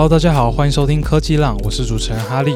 [0.00, 2.54] Hello，大家好，欢迎收听科技浪，我是主持人哈利。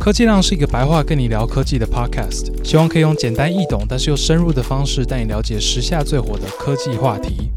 [0.00, 7.50] 科技浪是一个白话跟你聊科技的 Podcast，希望可以用简单易懂但是又深入的方式带你了解时下最火的科技话题。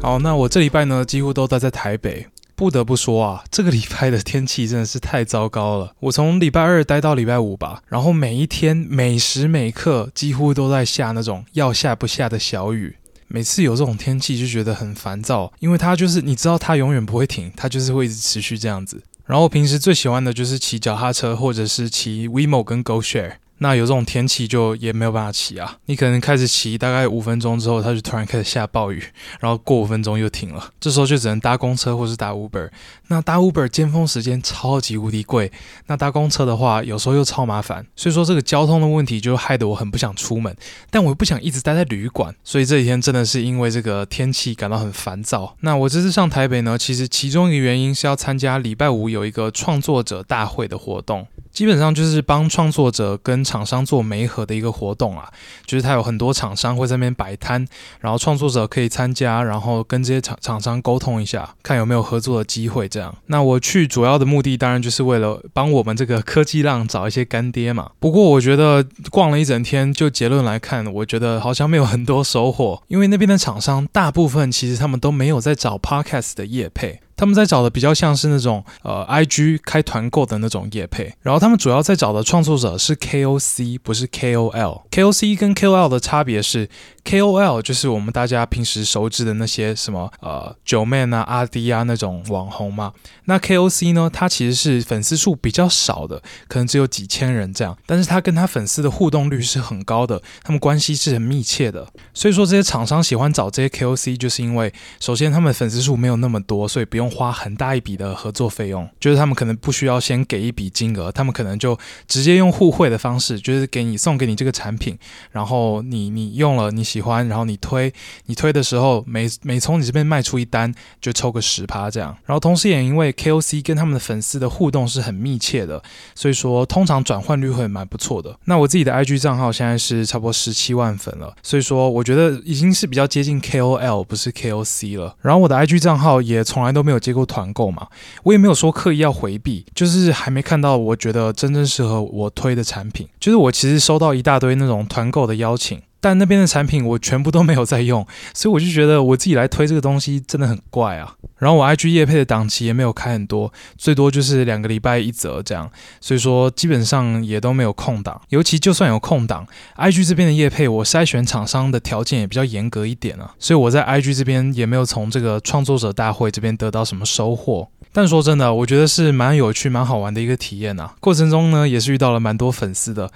[0.00, 2.26] 好，那我这礼拜呢几乎都待在台北。
[2.56, 5.92] 不得不说啊，这个礼拜的天气真的是太糟糕了。
[6.00, 12.96] 我从礼拜二待到礼拜五吧，然后每一天每时每刻几乎都在下那种要下不下的小雨。
[13.28, 19.02] 每次有这种天气就觉得很烦躁，因为它就是你知道它永远不会停，它就是会一直持续这样子。
[19.26, 23.34] 然后我平时最喜欢的就是骑脚踏车或者是骑 WeMo 跟 GoShare。
[23.58, 25.76] 那有这种天气就也没有办法骑啊！
[25.86, 29.02] 你可能开始骑大概五分钟之后，它就突然开始下暴雨，
[29.40, 30.72] 然后过五分钟又停了。
[30.80, 32.70] 这时候就只能搭公车或是搭 Uber。
[33.08, 35.50] 那搭 Uber 尖峰时间超级无敌贵，
[35.86, 37.86] 那搭公车的话有时候又超麻烦。
[37.96, 40.54] 所以说这个交通的问题就害得我很不想出门，
[40.90, 45.56] 但我又不想一直待在旅馆，所以这几天真的是因为这个天气感到很烦躁。
[45.60, 51.26] 那我这次上台北呢，其实其中一个原因是要参加礼拜五有一个创作者大会的活动。
[51.58, 55.28] 基本上就是帮创作者跟厂商做媒合的一个活动啊，
[55.66, 57.66] 就是他有很多厂商会在那边摆摊，
[57.98, 62.88] 然后创作者可以参加，然后跟这些厂厂商沟通一下，看有没有合作的机会。
[62.88, 67.90] 这样，那我去主要的目的当然就是为了帮我们这个科技浪找一些干爹嘛。
[67.98, 77.00] 不过我觉得逛了一整天，就结论来看，我觉得好像没有很多收获，因为那边的厂商大部分其实他们都没有在找 Podcast 的业配。
[77.18, 84.82] 他们在找的比较像是那种呃，IG 开团购的那种业配，然后他们主要在找的创作者是 KOC，不是 KOL。
[84.88, 86.68] KOC 跟 KOL 的差别是
[87.08, 92.92] ，KOL 就是我们大家平时熟知的那些什么呃九妹啊、阿迪啊那种网红嘛。
[93.24, 101.88] 那 KOC 呢，他其实是粉丝数比较少的，可能只有几千人这样，但是他跟他粉丝的互动率是很高的，他们关系是很密切的。
[102.14, 107.08] 所以说这些厂商喜欢找这些 KOC，就是因为首先他们粉丝数没有那么多，所以不用。
[107.08, 111.76] 花很大一笔的合作费用，就是他们可能不需要先给一笔金额，他们可能就
[112.06, 114.96] 直接用互惠的方式，就是给你送给你这个产品，
[115.32, 117.92] 然后你你用了你喜喜欢，然后你推
[118.26, 125.82] 你推的时候，每每从你这边卖出一单就抽个十趴这样，然后同时也因为 KOC 跟他们的粉丝的互动是很密切的，
[126.14, 128.36] 所以说通常转换率会蛮不错的。
[128.44, 135.16] 那我自己的 IG 账号现在是差不多十七万粉了，所以说我觉得已经是比较接近 KOL 不是 KOC 了。
[135.22, 136.98] 然后我的 IG 账号也从来都没有。
[136.98, 137.86] 接过团购嘛，
[138.24, 143.08] 我也没有说刻意要回避，就是还没看到我觉得真正适合我推的产品。
[143.20, 145.80] 就是我其实收到一大堆那种团购的邀请。
[146.00, 151.14] 但那边的产品我全部都没有在用， 所以我就觉得我自己来推这个东西真的很怪啊。
[151.38, 155.70] 然后我 IG 业配的档期也没有开很多，最多就是两个礼拜一则这样，
[156.00, 158.20] 所以说基本上也都没有空档。
[158.30, 167.68] 尤其就算有空档，IG 这边的业配我筛选厂商的条件也比较严格一点啊，所以我在 IG 这边也没有从这个创作者大会这边得到什么收获。
[167.92, 170.92] 但说真的，我觉得是蛮有趣、蛮好玩的一个体验呐。
[171.00, 173.10] 过程中呢，也是遇到了蛮多粉丝的，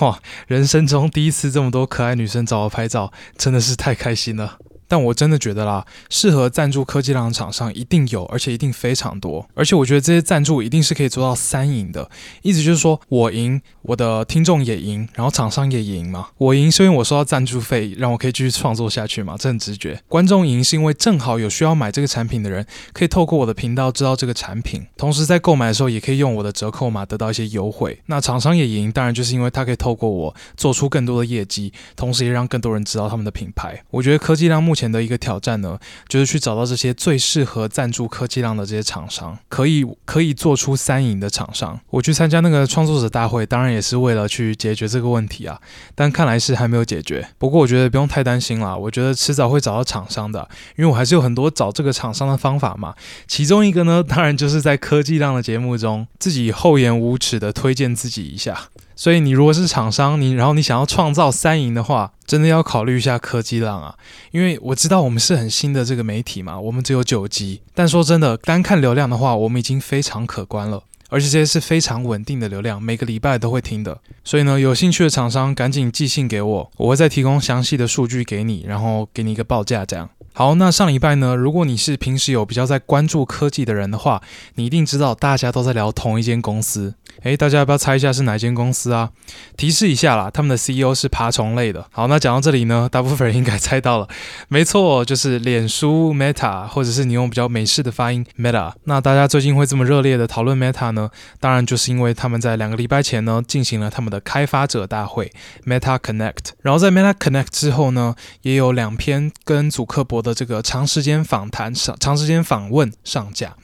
[0.00, 4.58] 哇，人生中第一次这么多可爱女生找我拍照，真的是太开心了。
[4.88, 9.46] 但我真的觉得啦，适合赞助科技量的厂商一定有，而且一定非常多。
[9.54, 12.08] 而且我觉得这些赞助一定是可以做到三赢的，
[12.42, 16.28] 意思就是说我赢，我的听众也赢，然后厂商也赢嘛。
[16.38, 20.00] 我赢是因为我收到赞助费，让我可以继续创作下去嘛，这很直觉。
[20.08, 27.98] 观众赢是因为正好有需要买这个产品的人，可以透过我的频道知道这个产品，同时在购买的时候也可以用我的折扣码得到一些优惠。
[28.06, 33.82] 那厂商也赢，当然就是因为他可以透过我做出更多的业绩，同时也让更多人知道他们的品牌。
[33.90, 41.80] 我觉得科技量目前的一个挑战呢，就是去找到这些最适合赞助科技浪的这些厂商，可以可以做出三赢的厂商。
[41.88, 45.58] 我去参加那个创作者大会，当然也是为了去解决这个问题啊，
[45.94, 47.26] 但看来是还没有解决。
[47.38, 52.94] 不过我觉得不用太担心啦，我觉得迟早会找到厂商的，因为我还是有很多找这个厂商的方法嘛。
[53.26, 58.68] 其中一个呢，当然就是在科技浪的节目中，自己厚颜无耻的推荐自己一下。
[58.96, 63.94] 所以你如果是厂商，你然后你想要创造三赢的话，真的要考虑一下科技浪啊，
[64.32, 73.98] 因为我知道我们是很新的这个媒体嘛，我们只有九集，但说真的，单看流量的话，我们已经非常可观了，而且这些是非常稳定的流量，每个礼拜都会听的。
[74.24, 80.08] 所以呢，有兴趣的厂商赶紧寄信给我，我会再提供详细的数据给你，然后给你一个报价这样。
[80.32, 84.22] 好，那上礼拜呢，如果你是平时有比较在关注科技的人的话，
[84.56, 86.94] 你一定知道大家都在聊同一间公司。
[87.22, 89.10] 诶，大家要不要猜一下是哪间公司啊？
[89.56, 91.86] 提示一下啦，他们的 CEO 是爬虫类的。
[91.90, 94.08] 好，那讲到这里呢， 大部分人应该猜到了，
[94.48, 98.72] 没错，就是脸书 Meta，或者是你用比较美式的发音 Meta。
[98.84, 101.10] 那大家最近会这么热烈的讨论 Meta 呢？
[101.40, 105.32] 当然就是因为他们在两个礼拜前呢进行了他们的开发者大会
[105.64, 113.56] Meta Connect，然后在 Meta Connect 之后呢，也有两篇跟祖克伯的这个长时间访谈上长时间访问上架。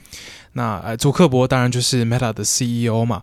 [0.54, 3.22] 那呃，祖克伯当然就是 Meta 的 CEO 嘛。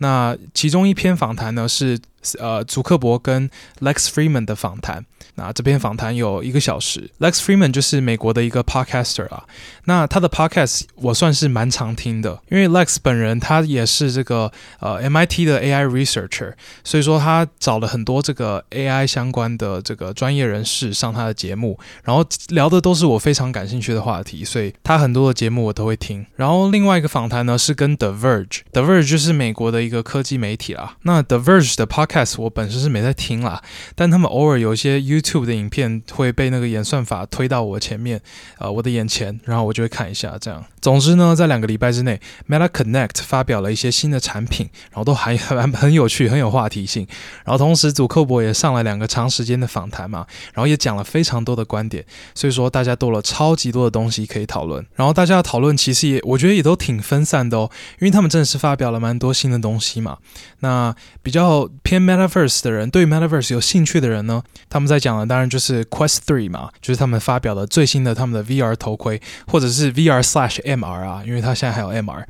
[0.00, 1.98] 那其中一篇访谈呢是
[2.38, 3.48] 呃，祖克伯跟
[3.80, 5.06] Lex Fridman 的访谈。
[5.36, 9.44] 那这篇访谈有一个小时，Lex Fridman 就是美国的一个 podcaster 啊。
[9.84, 16.52] 那他的 podcast 我算是蛮常听的，因为 Lex 本人他也是这个呃 MIT 的 AI researcher，
[16.84, 26.26] 所以说他找了很多这个 AI 相关的这个专业人士上他的节目，然后聊的都是我非常感兴趣的话题，所以他很多的节目我都会听。
[26.36, 30.96] 然后另外一个访谈呢是跟 The Verge，The Verge 就是美国的一一个科技媒体啦。
[31.02, 33.60] 那 The Verge 的 podcast 我本身是没在听啦，
[33.96, 38.20] 但他们偶尔有一些 YouTube 的影片会被那个演算法推到我前面，
[38.58, 40.64] 呃，我的眼前，然后我就会看一下这样。
[40.80, 47.06] 总之呢，在两个礼拜之内，Meta Connect 发表了一些新的产品，然后都还 很很有趣，很有话题性。
[47.44, 52.04] 然后同时，祖克伯也上了两个长时间的访谈嘛，然后也讲了非常多的观点，
[52.34, 54.86] 所以说大家多了超级多的东西可以讨论。
[54.94, 60.18] 然后大家的讨论其实也，我觉得也都挺分散的哦，因为他们真的是发表了蛮多新的东西西嘛。
[60.60, 65.26] 那比较偏 Metaverse 的人，对 Metaverse 有兴趣的人呢，他们在讲的。
[65.26, 72.24] 当然就是 Quest Three 嘛，就是他们发表的最新的他们的 VR 头盔，或者是 VR slash MR 啊，因为它现在还有 MR。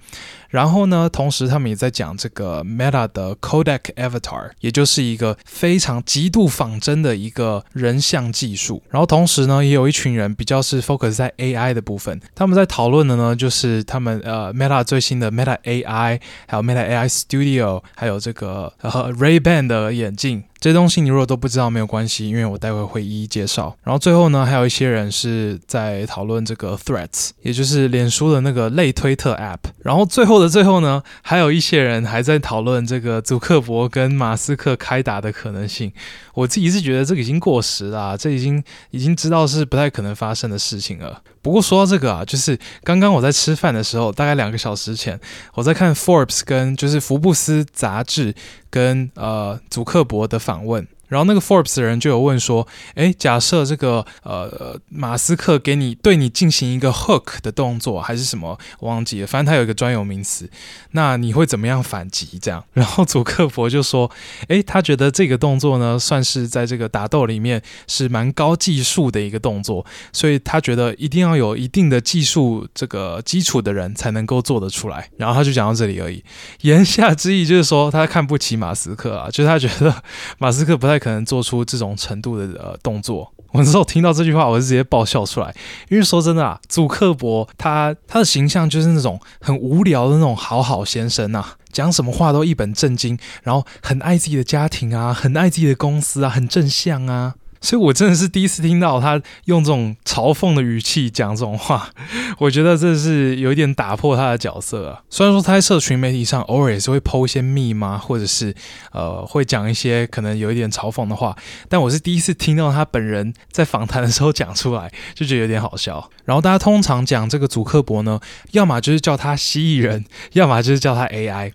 [0.51, 8.83] 然后呢，同时他们也在讲这个 Meta 的 Codec Avatar，也就是一个非常极度仿真的一个人像技术。
[8.91, 20.43] 然后同时呢，也有一群人比较是 focus 在 AI 的部分，他们在讨论的呢，就是他们呃 Meta 最新的 Meta AI，还有 Meta AI Studio，还有这个呃 Ray-Ban 的眼镜。
[20.61, 23.75] 这些东西你如果都不知道没有关系，因为我待会会一一介绍。
[23.83, 29.71] 然后最后呢，还有一些人是在讨论这个 Threads，也就是脸书的那个类推特 App。
[29.83, 35.91] 然后最后的最后呢，还有一些人还在讨论这个祖克伯跟马斯克开打的可能性。
[36.35, 41.23] 我自己是觉得这个已经过时了，这已经已经知道是不太可能发生的事情了。
[41.43, 45.19] 不过说到这个啊，就是刚刚我在吃饭的时候，大概两个小时前，
[45.55, 48.35] 我在看 Forbes 跟就是福布斯杂志
[48.69, 50.87] 跟呃祖克伯的访问。
[51.11, 60.49] 然后那个 Forbes 人就有问说，诶，假设这个呃马斯克给你对你进行一个 hook 的动作，还是什么，忘记了，反正他有一个专有名词，
[60.93, 62.39] 那你会怎么样反击？
[62.41, 64.09] 这样， 然后祖克伯就说，
[64.47, 75.11] 诶，他觉得这个动作呢，算是在这个打斗里面是蛮高技术的一个动作，所以他觉得一定要有一定的技术这个基础的人才能够做得出来。
[75.17, 76.23] 然后他就讲到这里而已，
[76.61, 79.93] 言下之意就是说他看不起马斯克啊，就是他觉得
[80.39, 81.00] 马斯克不太。
[81.01, 85.53] 可能做出这种程度的呃动作， 我那时候听到这句话，我就直接爆笑出来。
[85.89, 97.35] 因为说真的啊，祖克伯他他的形象就是那种很无聊的那种好好先生啊，讲什么话都一本正经，然后很爱自己的家庭啊，很爱自己的公司啊，很正向啊。
[97.61, 101.91] 所以，我真的是第一次听到他用这种嘲讽的语气讲这种话，
[102.39, 105.03] 我觉得这是有一点打破他的角色啊。
[105.11, 108.55] 虽然说他在社群媒体上偶尔也是会 po 一些 meme，或者是
[108.93, 111.37] 呃会讲一些可能有一点嘲讽的话，
[111.69, 116.11] 但我是第一次听到他本人在访谈的时候讲出来， 就觉得有点好笑。
[116.25, 118.21] 然后大家通常讲这个祖克伯呢，
[118.53, 121.53] 要么就是叫他蜥蜴人， 要么就是叫他 AI。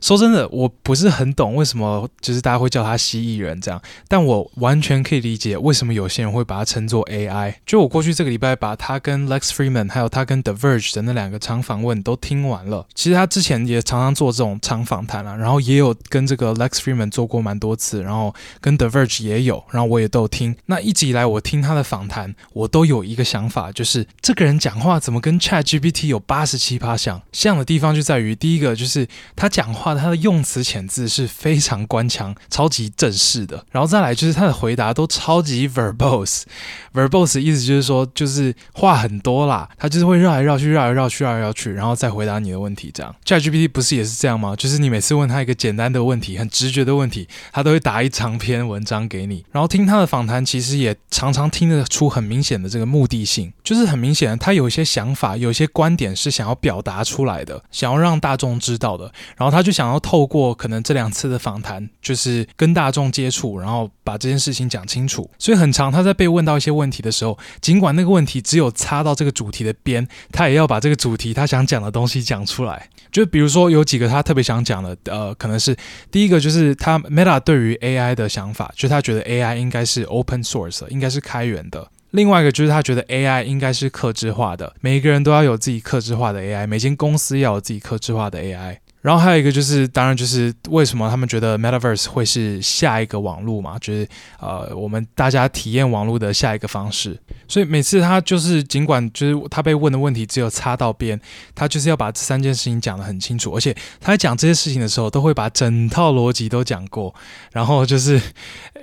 [0.00, 7.54] 说真的，我不是很懂为什么就是大家会叫他蜥蜴人这样，但我完全可以理解为什么有些人会把它称作 AI。
[7.66, 12.86] 就我过去这个礼拜把他跟 Lex Fridman 还有他跟 The Verge 的那两个长访问都听完了。
[12.94, 20.56] 其实他之前也常常做这种长访谈啊，然后也有跟这个 Lex Fridman 做过蛮多次，然后跟 The Verge 也有，然后我也都有听。
[20.66, 27.20] 那一直以来我听他的访谈，我都有一个想法，就是这个人讲话怎么跟 ChatGPT 有八十七趴像？
[27.32, 29.06] 像的地方就在于第一个就是
[29.36, 29.88] 他讲话。
[29.98, 42.90] 他的用词遣字是非常官腔、超级正式的，然后再来就是他的回答都超超级 verbose，verbose 意思就是说就是话很多啦，他就是会绕来绕去、绕来绕去、绕来绕去，然后再回答你的问题。
[42.92, 44.54] 这样，ChatGPT 不是也是这样吗？
[44.56, 49.44] 就是你每次问他一个简单的问题、很直觉的问题，他都会打一长篇文章给你。
[49.52, 59.72] 然后听他的访谈，其实也常常听得出很明显的这个目的性，就是很明显的他有一些想法、有一些观点是想要表达出来的，想要让大众知道的，然后他就。
[59.78, 72.88] 想要透过可能这两次的访谈，就是跟大众接触，然后把这件事情讲清楚，所以很长他在被问到一些问题的时候，尽管那个问题只有插到这个主题的边，他也要把这个主题他想讲的东西讲出来。
[73.10, 75.76] 就比如说有几个他特别想讲的，呃，可能是
[76.10, 81.88] 第一个就是他 Meta 对于 AI 的想法，就他觉得 AI 应该是 open source，应该是开源的。
[82.10, 88.78] 另外一个就是他觉得 AI 应该是克制化的，每一个人都要有自己克制化的 AI，每间公司要有自己克制化的 AI。
[89.00, 94.06] 然后还有一个就是，当然就是为什么他们觉得 Metaverse 会是下一个网络嘛，就是
[94.40, 97.18] 呃，我们大家体验网络的下一个方式。
[97.46, 101.18] 所以每次他就是，尽管就是他被问的问题只有插到边，
[101.54, 107.14] 他就是要把这三件事情讲得很清楚，而且他在讲这些事情的时候，都会把整套逻辑都讲过。
[107.52, 108.20] 然后就是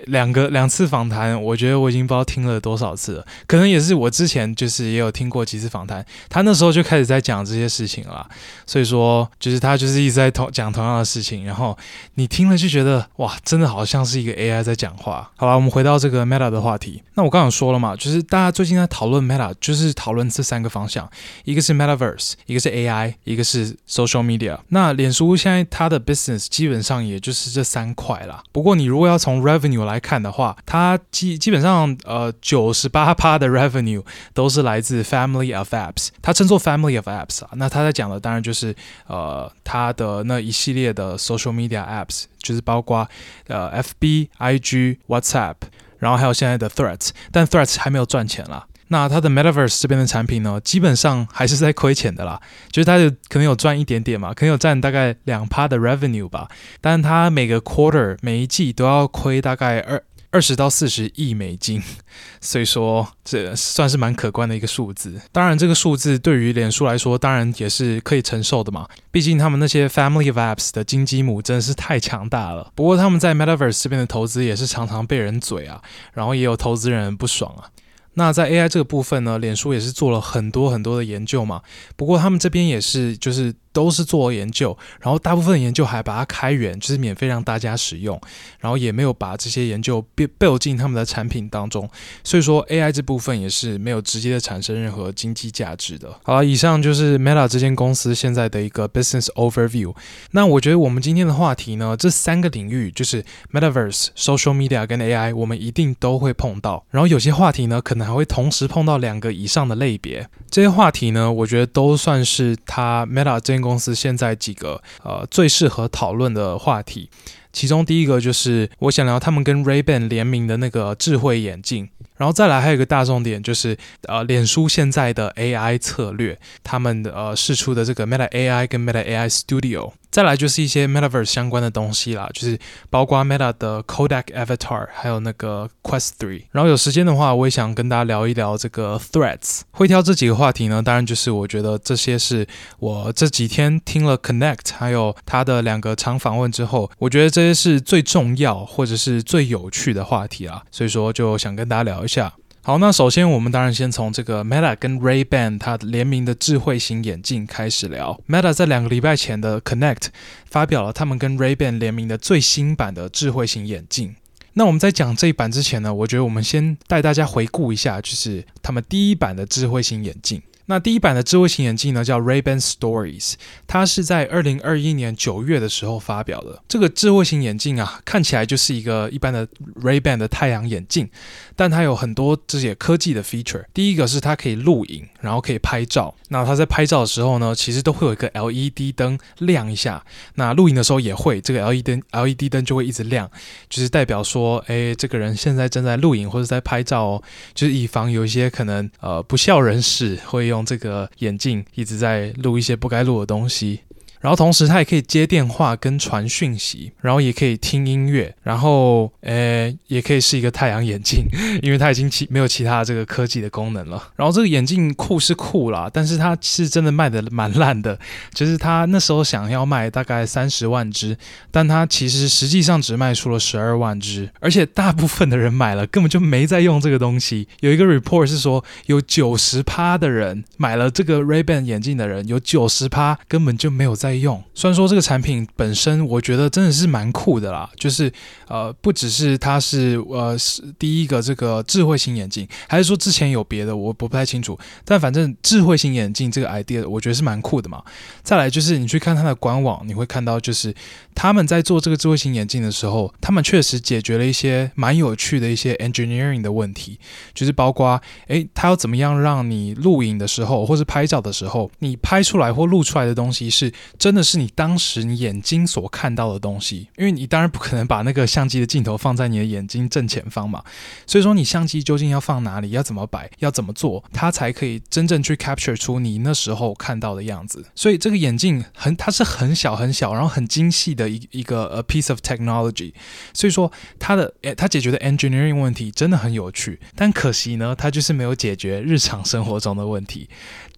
[0.05, 8.25] 两个两次访谈，我觉得我已经不知道听了多少次了，可能也是我之前就是也有听过几次访谈，他那时候就开始在讲这些事情了。
[8.65, 10.05] 所以说，就是他就是。
[10.05, 11.75] 一直在同讲同样的事情，然后
[12.15, 15.31] 你听了就觉得哇，真的好像是一个 AI 在讲话。
[15.35, 17.01] 好吧，我们回到这个 Meta 的话题。
[17.15, 21.09] 那我刚刚说了嘛，就是大家最近在讨论 Meta，就是讨论这三个方向，
[21.45, 24.59] 一个是 Metaverse，一个是 AI，一个是 Social Media。
[24.67, 28.43] 那脸书现在它的 business 基本上也就是这三块啦。
[28.51, 37.51] 不过你如果要从 revenue 来看的话，它基基本上呃九十八趴的 revenue 都是来自 Family of Apps，它称作 Family of Apps 啊。
[37.53, 38.75] 那它在讲的当然就是
[39.07, 39.95] 呃它。
[39.95, 43.07] 的那一系列的 social media apps，就是包括
[43.47, 45.55] 呃 FB、IG、WhatsApp，
[45.99, 48.67] 然后还有现在的 Threats，但 Threats 还没有赚钱啦。
[48.89, 56.47] 那它的 Metaverse 这边的产品呢，基本上还是在亏钱的啦，就是它有可能有赚一点点嘛，可能有占大概两趴的 revenue 吧，
[56.81, 60.03] 但它每个 quarter 每一季都要亏大概二。
[60.31, 61.81] 二十到四十亿美金，
[62.41, 65.17] 所以说这算是蛮可观的一个数字。
[65.31, 68.85] 当然，这个数字对于脸书来说，当然也是可以承受的嘛。
[69.11, 72.69] 毕竟他们那些 Family of Apps 的金鸡母真的是太强大了。
[72.75, 77.71] 不过他们在 Metaverse 这边的投资也是常常被人嘴啊，然后也有投资人不爽啊。
[78.15, 81.61] 那在 AI 这个部分呢，脸书也是做了很多很多的研究嘛。
[81.95, 83.53] 不过他们这边也是就是。
[83.75, 88.17] 都是做研究，然后大部分研究还把它开源，就是免费让大家使用，
[88.61, 91.89] 然后也没有把这些研究 build 进他们的产品当中，
[92.23, 96.17] 所以说 AI 这部分也是没有直接的产生任何经济价值的。
[96.23, 99.93] 好了，以上就是 Meta 这间公司现在的一个 business overview。
[100.31, 106.85] 那我觉得我们今天的话题呢，这三个领域就是 Metaverse、Social Media 跟 AI，我们一定都会碰到。
[106.91, 110.29] 然后有些话题呢，可能还会同时碰到两个以上的类别。
[110.49, 117.09] 这些话题呢，我觉得都算是它 Meta 这间公司现在几个呃最适合讨论的话题，
[117.51, 121.89] 其中第一个就是我想聊他们跟 Ray-Ban 联名的那个智慧眼镜。
[122.17, 132.57] 然后再来还有一个大重点，就是呃，脸书现在的 AI 策略，他们呃试出的这个 Meta AI 跟 Meta AI Studio，再来就是一些 Metaverse 相关的东西啦，就是
[132.89, 136.43] 包括 Meta 的 Kodak Avatar，还有那个 Quest Three。
[136.53, 139.63] 然后有时间的话，我也想跟大家聊一聊这个 Threads。
[139.71, 142.47] 会挑这几个话题呢，当然就是我觉得这些是
[142.79, 152.05] 我这几天听了 Connect 还有他的两个长访问之后，我觉得这些是最重要或者是最有趣的话题啦，所以说就想跟大家聊。
[152.05, 152.33] 一下，
[152.67, 158.19] 好，那首先我们当然先从这个 Meta 跟 Ray-Ban 它联名的智慧型眼镜开始聊。
[158.27, 160.07] Meta 在两个礼拜前的 Connect
[160.49, 164.15] 发表了他们跟 Ray-Ban 联名的最新版的智慧型眼镜。
[164.53, 170.41] 那我们在讲这一版之前呢，我觉得我们先带大家回顾一下，就是他们第一版的智慧型眼镜。
[170.67, 173.33] 那第一版的智慧型眼镜呢，叫 Ray-Ban Stories，
[173.67, 176.63] 它是在二零二一年九月的时候发表的。
[176.67, 179.47] 这个智慧型眼镜啊，看起来就是一个一般的
[179.81, 181.07] Ray-Ban 的太阳眼镜，
[181.55, 183.65] 但它有很多这些科技的 feature。
[183.75, 186.15] 第一个是它可以录影，然后可以拍照。
[186.29, 190.03] 那它在拍照的时候呢，其实都会有一个 LED 灯亮一下。
[190.33, 193.29] 那录影的时候也会，这个 LED LED 灯就会一直亮，
[193.69, 200.54] 就是代表说，哎，这个人现在正在录影或者在拍照哦，就是以防有一些可能呃不肖人士会用。
[200.55, 203.81] 用这个眼镜一直在录一些不该录的东西。
[204.25, 211.25] 然后同时，它也可以接电话跟传讯息，然后也可以听音乐，然后呃，也可以是一个太阳眼镜，
[211.61, 214.01] 因为它已经其没有其他这个科技的功能了。
[214.17, 217.99] 然后这个眼镜酷是酷啦，但是它是真的卖的蛮烂的，
[218.33, 221.15] 就是它那时候想要卖大概三十万只，
[221.51, 227.47] 但它其实实际上只卖出了十二万只，而且大部分的人买了根本就没在用这个东西。
[227.61, 234.43] 有一个 report 是说，有九十趴的人买了这个 Ray-Ban 眼镜的人，有九十趴根本就没有在用。
[234.53, 238.11] 虽然说这个产品本身，我觉得真的是蛮酷的啦，就是
[238.47, 244.57] 呃，不只是它是呃是第一个这个智慧型眼镜，还是说之前有别的，我不太清楚。
[244.83, 247.83] 但反正智慧型眼镜这个 idea，我觉得是蛮酷的嘛。
[248.23, 250.73] 再来就是你去看它的官网，你会看到就是
[251.13, 256.99] 他们在做这个智慧型眼镜的时候，他们确实解决了一些蛮有趣的一些 engineering 的问题，
[257.33, 270.61] 就是包括诶，他要怎么样让你录影的时候，或是拍照的时候，你拍出来或录出来的东西是真的是你当时你眼睛所看到的东西，因为你当然不可能把那个相机的镜头放在你的眼睛正前方嘛，
[271.07, 277.63] 所以说你相机究竟要放哪里，要怎么摆，要怎么做，它才可以真正去 capture 出你那时候看到的样子。
[277.73, 282.91] 所以这个眼镜很，它是很小很小，然后很精细的一一个 a piece of technology。
[283.33, 290.27] 所以说它的诶，它解决的 engineering 问题真的很有趣，但可惜呢，它就是没有解决日常生活中的问题。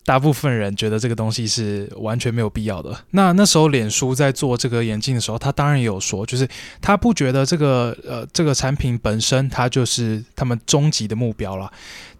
[0.08, 2.98] 大部分人觉得这个东西是完全没有必要的。
[3.12, 6.48] 那那时候，脸书在做这个眼镜的时候，他当然也有说，就是
[6.80, 11.70] 他不觉得这个呃这个产品本身它就是他们终极的目标了。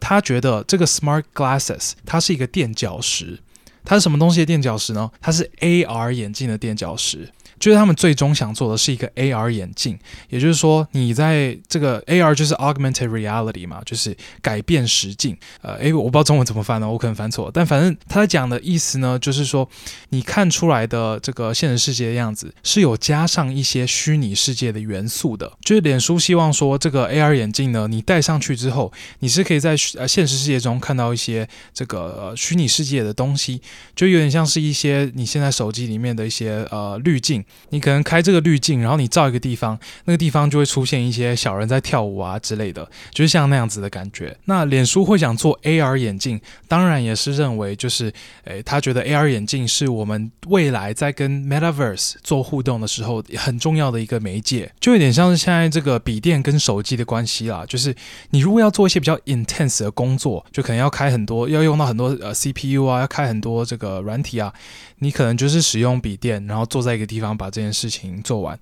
[0.02, 3.40] 他觉得这个 Smart Glasses 它是一个垫脚石，
[3.86, 5.10] 它是什么东西的垫脚石呢？
[5.22, 7.32] 它是 AR 眼镜的垫脚石。
[7.60, 9.98] 就是他们最终想做的是一个 AR 眼镜，
[10.30, 15.38] 也就是说，你在这个 AR 就是 Augmented Reality 嘛，就是改变实境。
[15.62, 17.50] 呃，诶，我不知道中文怎么翻呢，我可能翻错。
[17.54, 19.68] 但反正他在讲的意思呢，就是说，
[20.10, 25.52] 你看出来的这个现实世界的样子是有加上一些虚拟世界的元素的。
[25.62, 33.62] 就是脸书希望说，这个 AR 眼镜呢，你戴上去之后，你是可以在呃现实世界中看到一些这个虚拟世界的东西，
[33.96, 37.44] 就有点像是一些你现在手机里面的一些呃滤镜。
[37.70, 44.36] 你可能开这个滤镜，然后你照一个地方，那个地方就会出现一些小人在跳舞啊之类的，就是像那样子的感觉。
[44.46, 48.12] 那脸书会想做 AR 眼镜，当然也是认为就是，
[48.46, 57.66] 诶，他觉得 AR 眼镜是我们未来在跟 Metaverse 做互动的时候很重要的一个媒介，就有点像是现在这个笔电跟手机的关系啦。
[57.68, 57.96] 就是
[58.30, 64.54] 你如果要做一些比较 intense 的工作，就可能要开很多，要用到很多呃 CPU 啊，要开很多这个软体啊。
[65.00, 68.60] 你可能就是使用笔电，然后坐在一个地方把这件事情做完。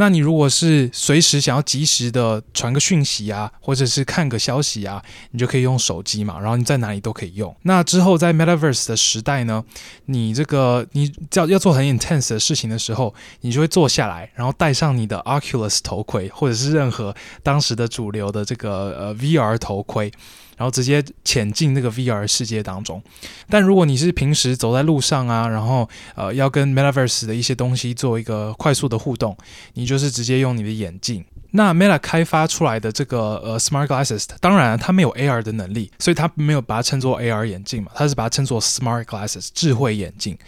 [0.00, 7.54] 那你如果是随时想要及时的传个讯息啊，或者是看个消息啊，你就可以用手机嘛，然后你在哪里都可以用。
[7.64, 9.62] 那之后在 Metaverse 的时代呢，
[10.06, 20.10] 你这个你要要做很 intense 的事情的时候，你就会坐下来，然后戴上你的 Oculus 头盔，或者是任何当时的主流的这个呃 VR 头盔。
[20.56, 23.02] 然后直接潜进那个 VR 世界当中，
[23.48, 29.34] 但如果你是平时走在路上啊，然后呃要跟 Metaverse 的一些东西做一个快速的互动，
[29.72, 31.24] 你就是直接用你的眼镜。
[31.50, 40.38] 那 Meta 开发出来的这个呃 Smart Glasses，当然它没有 AR 的能力，所以它没有把它称作 AR 眼镜嘛，它是把它称作 Smart Glasses 智慧眼镜。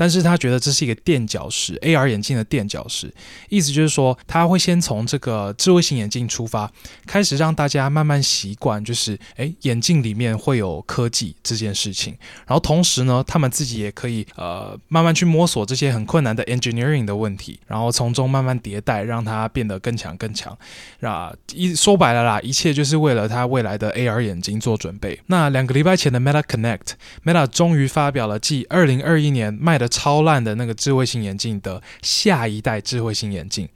[0.00, 3.12] 但是他觉得这是一个垫脚石，AR 眼镜的垫脚石，
[3.50, 6.72] 意思就是说他会先从这个智慧型眼镜出发，
[7.06, 20.56] 开始让大家慢慢习惯，就是诶眼镜里面会有科技这件事情，然后同时呢，他们自己也可以呃慢慢去摸索这些很困难的 engineering 的问题，然后从中慢慢迭代，让它变得更强更强。
[21.02, 25.20] 啊，一说白了啦，一切就是为了他未来的 AR 眼镜做准备。
[25.26, 33.68] 那两个礼拜前的 Meta Connect，Meta 终于发表了继二零二一年卖的超烂的那个智慧型眼镜的下一代智慧型眼镜。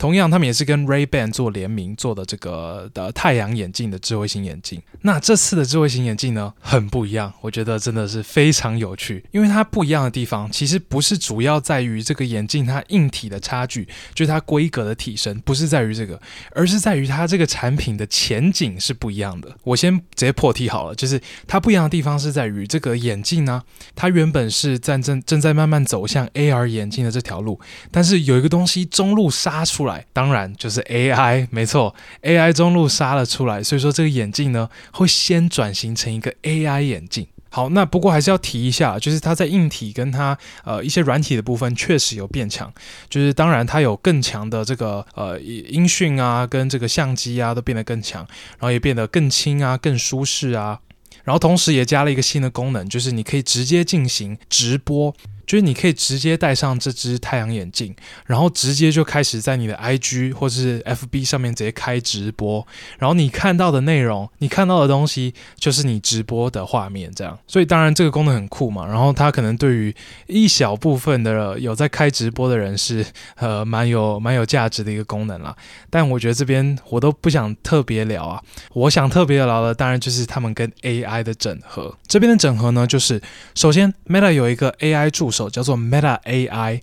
[0.00, 4.80] 同样，他们也是跟 Ray-Ban 做联名做的这个的太阳眼镜的智慧型眼镜。
[5.02, 9.22] 那这次的智慧型眼镜呢，很不一样，我觉得真的是非常有趣。
[9.30, 16.18] 因为它不一样的地方，其实不是主要在于这个眼镜它硬体的差距，就是它规格的提升，不是在于这个，
[16.52, 19.54] 而是在于它这个产品的前景是不一样的。
[19.64, 23.62] 我先直接破题好了，就是它不一样的地方是在于这个眼镜呢，
[23.94, 27.60] 它原本是正正正在慢慢走向 AR 眼镜的这条路，
[27.90, 29.89] 但是有一个东西中路杀出来。
[30.12, 37.26] 当然就是 AI，没错，AI 中路杀了出来，所以说这个眼镜呢会先转型成一个 AI 眼镜。
[37.52, 42.72] 好，那不过还是要提一下，就是它在硬体跟它呃一些软体的部分确实有变强，
[43.08, 50.78] 就是当然它有更强的这个呃音讯啊，跟这个相机啊都变得更强，然后也变得更轻啊，更舒适啊，
[51.24, 55.12] 然后同时也加了一个新的功能，就是你可以直接进行直播。
[55.50, 57.92] 就是你可以直接戴上这只太阳眼镜，
[58.24, 62.64] 然后直接就开始在你的 IG 或是 FB 上面直接开直播，
[63.00, 67.36] 然后你看到的内容，你看到的东西就是你直播的画面，这样。
[67.48, 69.92] 所以当然这个功能很酷嘛，然后它可能对于
[70.28, 75.56] 一小部分的有在开直播的人是呃蛮有蛮有价值的一个功能啦。
[75.90, 78.40] 但我觉得这边我都不想特别聊啊，
[78.72, 81.92] 我想特别聊的当然就是他们跟 AI 的整合。
[82.06, 83.20] 这边的整合呢，就是
[83.56, 85.39] 首先 Meta 有一个 AI 助手。
[85.48, 86.80] 叫做 Meta AI。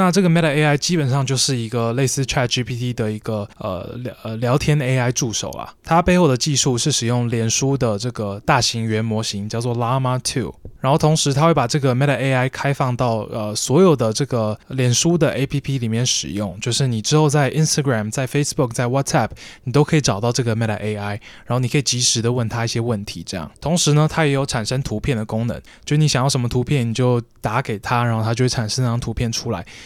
[0.00, 10.50] 那这个 Meta AI 基本上就是一个类似 Chat GPT 的一个呃聊呃聊天 AI 助手啊，它背后的技术是使用脸书的这个大型语言模型，叫做 Llama 2。
[10.80, 19.28] 然后同时，它会把这个 Meta AI 开放到呃所有的这个脸书的 APP 里面使用，就是你之后在 Instagram、在 Facebook、在 WhatsApp，
[19.64, 23.50] 你都可以找到这个 Meta AI，然后你可以及时的问他一些问题，这样。
[23.60, 29.66] 同时呢，它也有产生图片的功能，就你想要什么图片，你就打给他，然后它就会产生那张图片出来。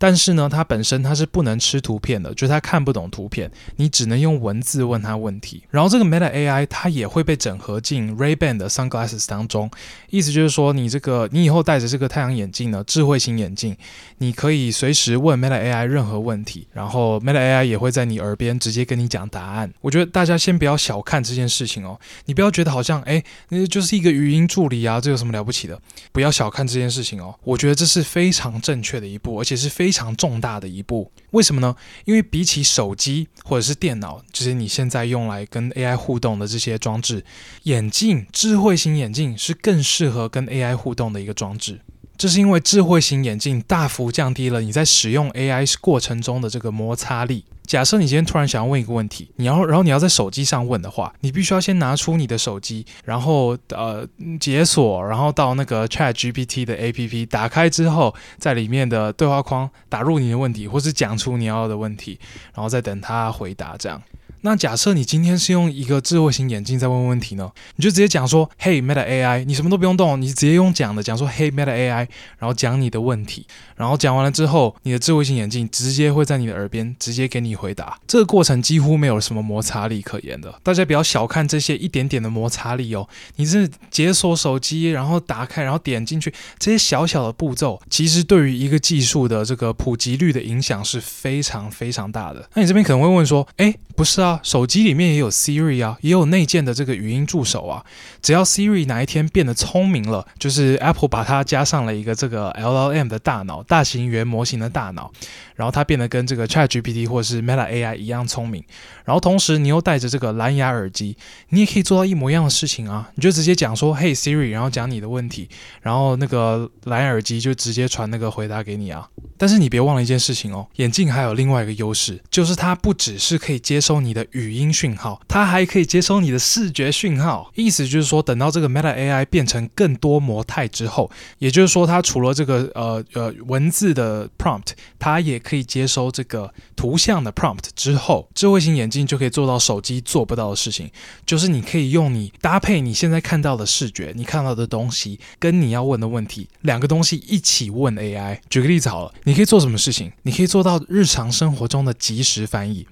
[0.00, 5.62] 但是呢，它本身它是不能吃图片的，就是它看不懂图片，你只能用文字问它问题。
[5.68, 9.70] 然后这个 Meta AI 它也会被整合进 Ray-Ban 的 Sunglasses 当中，
[10.08, 13.76] 意思就是说，你这个你以后戴着这个太阳眼镜呢，智慧型眼镜，
[14.16, 19.70] 你可以随时问 Meta AI 任何问题，然后 Meta AI 也会在你耳边直接跟你讲答案。
[19.82, 25.78] 我觉得大家先不要小看这件事情哦，你不要觉得好像诶，那就是一个语音助理啊，这有什么了不起的？
[26.10, 29.89] 不要小看这件事情哦，我觉得这是非常正确的一步，而且是非。
[29.90, 31.74] 非常重大的一步，为什么呢？
[32.04, 37.24] 因为比起手机或者是电脑，就是你现在用来跟 AI 互动的这些装置，
[37.64, 41.80] 眼镜，智慧型眼镜是更适合跟 AI 互动的一个装置。
[42.16, 47.44] 这是因为智慧型眼镜大幅降低了你在使用 AI 过程中的这个摩擦力。
[47.70, 54.04] 假设你今天突然想要问一个问题，你要，然后你要在手机上问的话，你必须要先拿出你的手机，然后呃
[54.40, 62.18] 解锁，然后到那个 ChatGPT 的 APP 打开之后，在里面的对话框打入你的问题，或是讲出你要的问题，
[62.52, 64.02] 然后再等他回答这样。
[64.42, 67.50] 那假设你今天是用一个智慧型眼镜在问问题呢？
[67.76, 77.98] 你就直接讲说：“Hey Meta AI”，你什么都不用动，你直接用讲的讲说：“Hey Meta AI”，然后讲你的问题，然后讲完了之后，你的智慧型眼镜直接会在你的耳边直接给你回答。
[78.06, 83.06] 这个过程几乎没有什么摩擦力可言的，大家不要小看这些一点点的摩擦力哦。
[83.36, 92.48] 你是解锁手机，然后打开，然后点进去，这些小小的步骤，其实对于一个技术的这个普及率的影响是非常非常大的。
[92.54, 97.84] 那你这边可能会问说：“诶，不是啊？”手机里面也有 Siri 啊，也有内建的这个语音助手啊。
[98.22, 105.12] 只要 Siri 哪一天变得聪明了，就是 Apple 把它加上了一个这个 LLM 的大脑，大型原模型的大脑，
[105.60, 108.64] 然后它变得跟这个 ChatGPT 或者是 Meta AI 一样聪明。
[109.04, 111.14] 然后同时你又戴着这个蓝牙耳机，
[111.50, 113.10] 你也可以做到一模一样的事情啊。
[113.14, 115.50] 你就直接讲说 Hey Siri，然后讲你的问题，
[115.82, 119.06] 然后那个蓝牙耳机就直接传那个回答给你啊。
[119.36, 127.50] 但是你别忘了一件事情哦，眼镜还有另外一个优势，就是它不只是可以接收你的语音讯号，它还可以接收你的视觉讯号。
[127.54, 134.68] 意思就是说，等到这个 Meta AI 变成更多模态之后，也就是说，它除了这个呃呃文字的 prompt，
[134.98, 140.88] 它也可以接收这个图像的 prompt 之后，智慧型眼镜就可以做到手机做不到的事情，
[141.26, 148.38] 就是你可以用你搭配你现在看到的视觉，你看到的东西跟你要问的问题，两个东西一起问 AI。
[148.48, 149.12] 举个例子好了。
[149.24, 150.12] 你可以做什么事情？
[150.22, 152.86] 你可以做到日常生活中的即时翻译。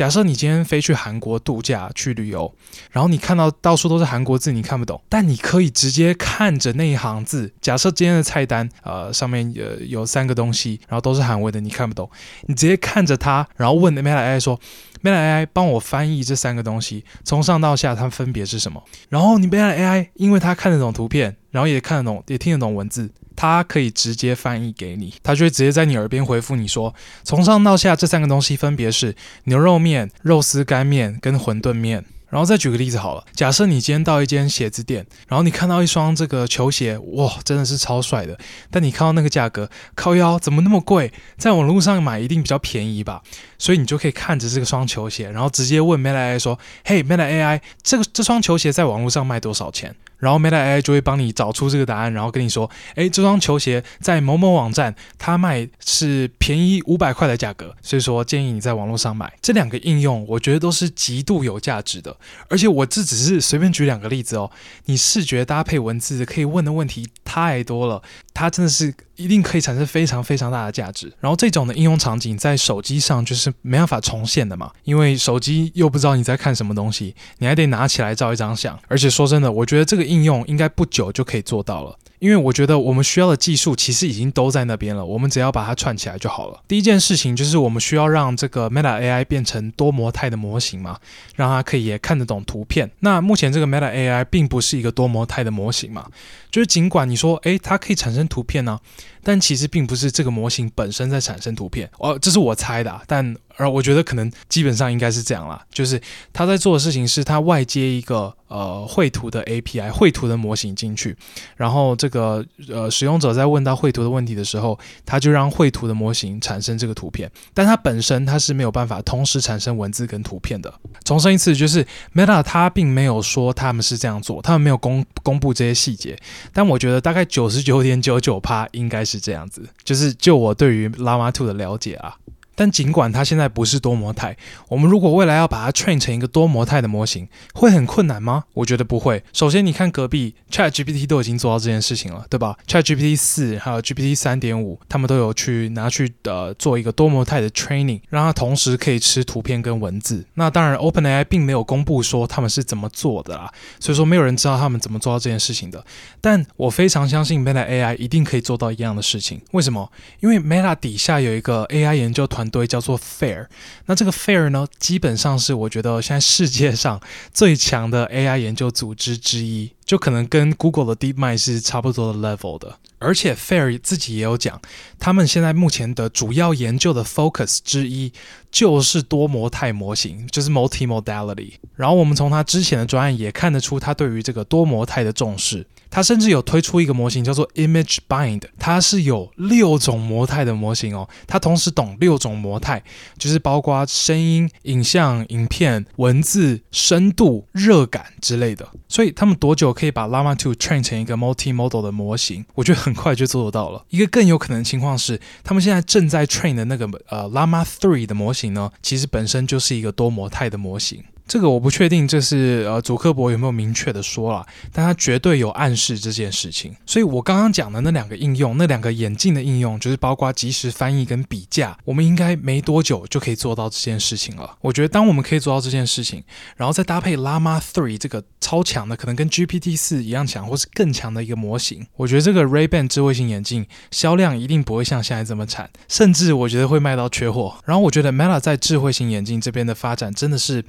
[0.00, 2.50] 假设你今天飞去韩国度假去旅游，
[2.90, 7.52] 然后你看到到处都是韩国字，你看不懂，但你可以直接看着那一行字。
[7.60, 12.08] 假设今天的菜单，呃，上面有有三个东西，然后都是韩文的，你看不懂，
[12.46, 14.58] 你直接看着它，然后问 Meta AI 说
[15.02, 23.10] ：“Meta AI，帮我翻译这三个东西，从上到下它分别是什么？”然后你 Meta AI，因为它看得懂图片，然后也看得懂，也听得懂文字。
[23.40, 32.04] 它可以直接翻译给你，它就会直接在你耳边回复你说，从上到下这三个东西分别是牛肉面、肉丝干面跟馄饨面。
[32.28, 38.38] 然后再举个例子好了，假设你今天到一间鞋子店，然后你看到一双这个球鞋，哇，真的是超帅的，
[38.70, 41.10] 但你看到那个价格，靠腰怎么那么贵？
[41.38, 43.22] 在网络上买一定比较便宜吧？
[43.60, 49.94] 所以你就可以看着这个双球鞋，然后直接问 Meta AI 说，嘿，Meta AI，这个这双球鞋在网络上卖多少钱？
[50.16, 62.16] 然后 Meta AI 就会帮你找出这个答案，然后跟你说：“哎，这双球鞋在某某网站，它卖是便宜五百块的价格，所以说建议你在网络上买。”这两个应用，我觉得都是极度有价值的。
[62.48, 64.50] 而且我这只是随便举两个例子哦，
[64.86, 68.02] 你视觉搭配文字可以问的问题太多了，
[68.34, 71.10] 它真的是一定可以产生非常非常大的价值。
[71.20, 78.78] 然后这种的应用场景在手机上就是没办法重现的嘛，因为手机又不知道你在看什么东西，你还得拿起来照一张相。
[78.88, 80.10] 而且说真的，我觉得这个。
[80.10, 86.62] 应用应该不久就可以做到了，因为我觉得我们需要的技术其实已经都在那边了，我们只要把它串起来就好了。
[86.68, 90.98] 第一件事情就是我们需要让这个 Meta AI 变成多模态的模型嘛，
[91.34, 92.90] 让它可以也看得懂图片。
[93.00, 96.06] 那目前这个 Meta AI 并不是一个多模态的模型嘛，
[96.50, 98.78] 就是尽管你说，诶，它可以产生图片呢、
[99.22, 101.90] 但其实并不是这个模型本身在产生图片。
[101.98, 103.34] 哦，这是我猜的，但。
[103.60, 106.00] 而我觉得可能基本上应该是这样啦，就是
[106.32, 111.14] 他在做的事情是他外接一个呃绘图的 API，绘图的模型进去，
[111.56, 120.72] 然后这个呃使用者在问到绘图的问题的时候，他就让绘图的模型产生这个图片，但它本身它是没有办法同时产生文字跟图片的。
[121.04, 126.18] 重申一次，就是 Meta 它并没有说他们是这样做，他们没有公公布这些细节，
[126.52, 132.16] 但我觉得大概九十九点九九趴应该是这样子，就是就我对于 Llama 2的了解啊。
[132.60, 134.36] 但尽管它现在不是多模态，
[134.68, 138.44] 我们如果未来要把它 train 成一个多模态的模型，会很困难吗？
[138.52, 139.24] 我觉得不会。
[139.32, 150.26] 首先，你看隔壁 ChatGPT 都已经做到这件事情了，对吧？ChatGPT 四还有 GPT 三点五，他们都有去拿去呃做一个多模态的 training，让它同时可以吃图片跟文字。
[150.34, 155.82] 那当然，OpenAI 并没有公布说他们是怎么做的啦，所以说没有人知道他们怎么做到这件事情的。
[156.20, 159.40] 但我非常相信 Meta AI 一定可以做到一样的事情。
[159.52, 159.90] 为什么？
[160.20, 162.49] 因为 Meta 底下有一个 AI 研究团。
[162.50, 163.46] 对，叫做 Fair。
[163.86, 167.00] 那这个 Fair 呢，基本上是我觉得现在世界上
[167.32, 172.78] 最强的 AI 研究组织之一，就可能跟 Google 的 DeepMind 是差不多的 level 的。
[172.98, 174.60] 而且 Fair 自己也有讲，
[174.98, 178.12] 他们现在目前的主要研究的 focus 之一
[178.50, 181.54] 就是多模态模型，就是 multimodality。
[181.76, 185.66] 然后我们从他之前的专案也看得出，他对于这个多模态的重视。
[185.90, 192.82] 它甚至有推出一个模型叫做 Image Bind，它是有六种模态的模型哦，它同时懂六种模态，
[193.18, 198.68] 就是包括声音、影像、影片、文字、深度、热感之类的。
[198.88, 202.44] 所以他们多久可以把 Llama 2 train 成一个 multimodal 的模型？
[202.54, 203.84] 我觉得很快就做得到了。
[203.88, 211.02] 一个更有可能的情况是，他们现在正在 train 的那个呃 Llama 3的模型呢，其实本身就是一个多模态的模型。
[211.30, 216.74] 这个我不确定，这是呃祖克伯有没有明确的说了，但他绝对有暗示这件事情。
[216.84, 224.56] 所以我刚刚讲的那两个应用，那两个眼镜的应用，就是包括即时翻译跟比价，我们应该没多久就可以做到这件事情了。
[224.60, 226.24] 我觉得当我们可以做到这件事情，
[226.56, 237.56] 然后再搭配 Llama 3这个超强的，可能跟 GPT 四一样强，或是更强的一个模型，我觉得这个 Ray-Ban 智慧型眼镜销量一定不会像现在这么惨，甚至我觉得会卖到缺货。
[237.64, 240.64] 然后我觉得 Meta 在智慧型眼镜这边的发展真的是。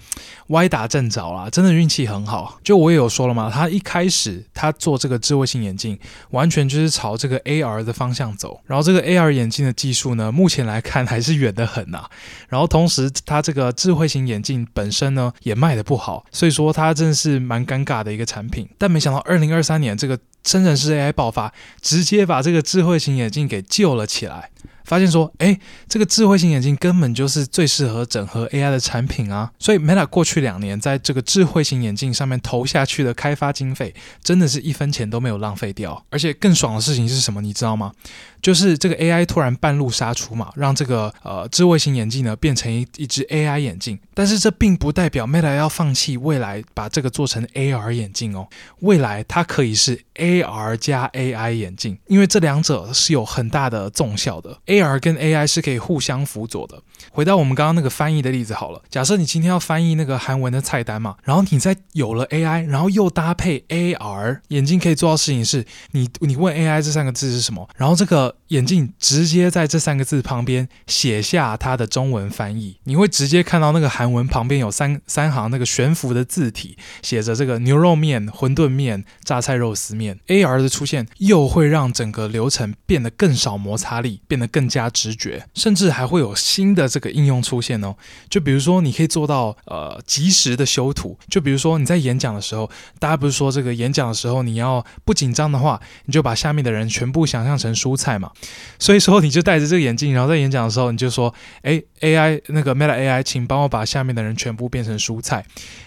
[0.51, 2.59] 歪打正着啦，真的运气很好。
[2.63, 8.61] 就我也有说了嘛，他一开始他做这个智慧型眼镜，完全就是朝这个 AR 的方向走。
[8.65, 12.05] 然后这个 AR 眼镜的技术呢，目前来看还是远得很呐。
[12.47, 18.69] 然后同时，他这个智慧型眼镜本身呢，也卖得不好，所以说它真的是蛮尴尬的一个产品。
[18.77, 24.49] 但没想到二零二三年这个生成式 AI 爆发，直接把这个智慧型眼镜给救了起来。
[24.91, 29.49] 发现说，哎，这个智慧型眼镜根本就是最适合整合 AI 的产品啊！
[29.57, 36.05] 所以 Meta 过去两年在这个智慧型眼镜上面投下去的开发经费，真的是一分钱都没有浪费掉。
[36.09, 37.39] 而且更爽的事情是什么？
[37.41, 37.93] 你知道吗？
[38.41, 43.97] 就是这个 AI 突然半路杀出嘛，让这个呃智慧型眼镜呢变成一一只 AI 眼镜。
[44.13, 48.45] 但是这并不代表 Meta 要放弃未来把这个做成 AR 眼镜哦。
[48.79, 54.57] 未来它可以是 AR 加 AI 眼镜，因为这两者是有很大的综效的。
[54.81, 56.81] AR 跟 AI 是可以互相辅佐的。
[57.11, 80.19] 回到我们刚刚那个翻译的例子好了，假设你今天要翻译那个韩文的菜单嘛，然后你在有了 AI，然后又搭配 AR 眼镜，可以做到事情是，你你问 AI 这三个字是什么，然后这个眼镜直接在这三个字旁边写下它的中文翻译，你会直接看到那个韩文旁边有三三行那个悬浮的字体，写着这个牛肉面、馄饨面、榨菜肉丝面。
[80.27, 87.95] AR 的出现又会让整个流程变得更少摩擦力，变得更更加直觉，甚至还会有新的这个应用出现哦。
[88.29, 91.17] 就比如说，你可以做到呃及时的修图。
[91.27, 92.69] 就比如说你在演讲的时候，
[92.99, 98.29] 大家不是说这个演讲的时候你要不紧张的话，你就把下面的人全部想象成蔬菜嘛。
[98.77, 105.43] 所以说你就戴着这个眼镜，然后在演讲的时候你就说，哎，AI 那个 Meta AI，请帮我把下面的人全部变成蔬菜。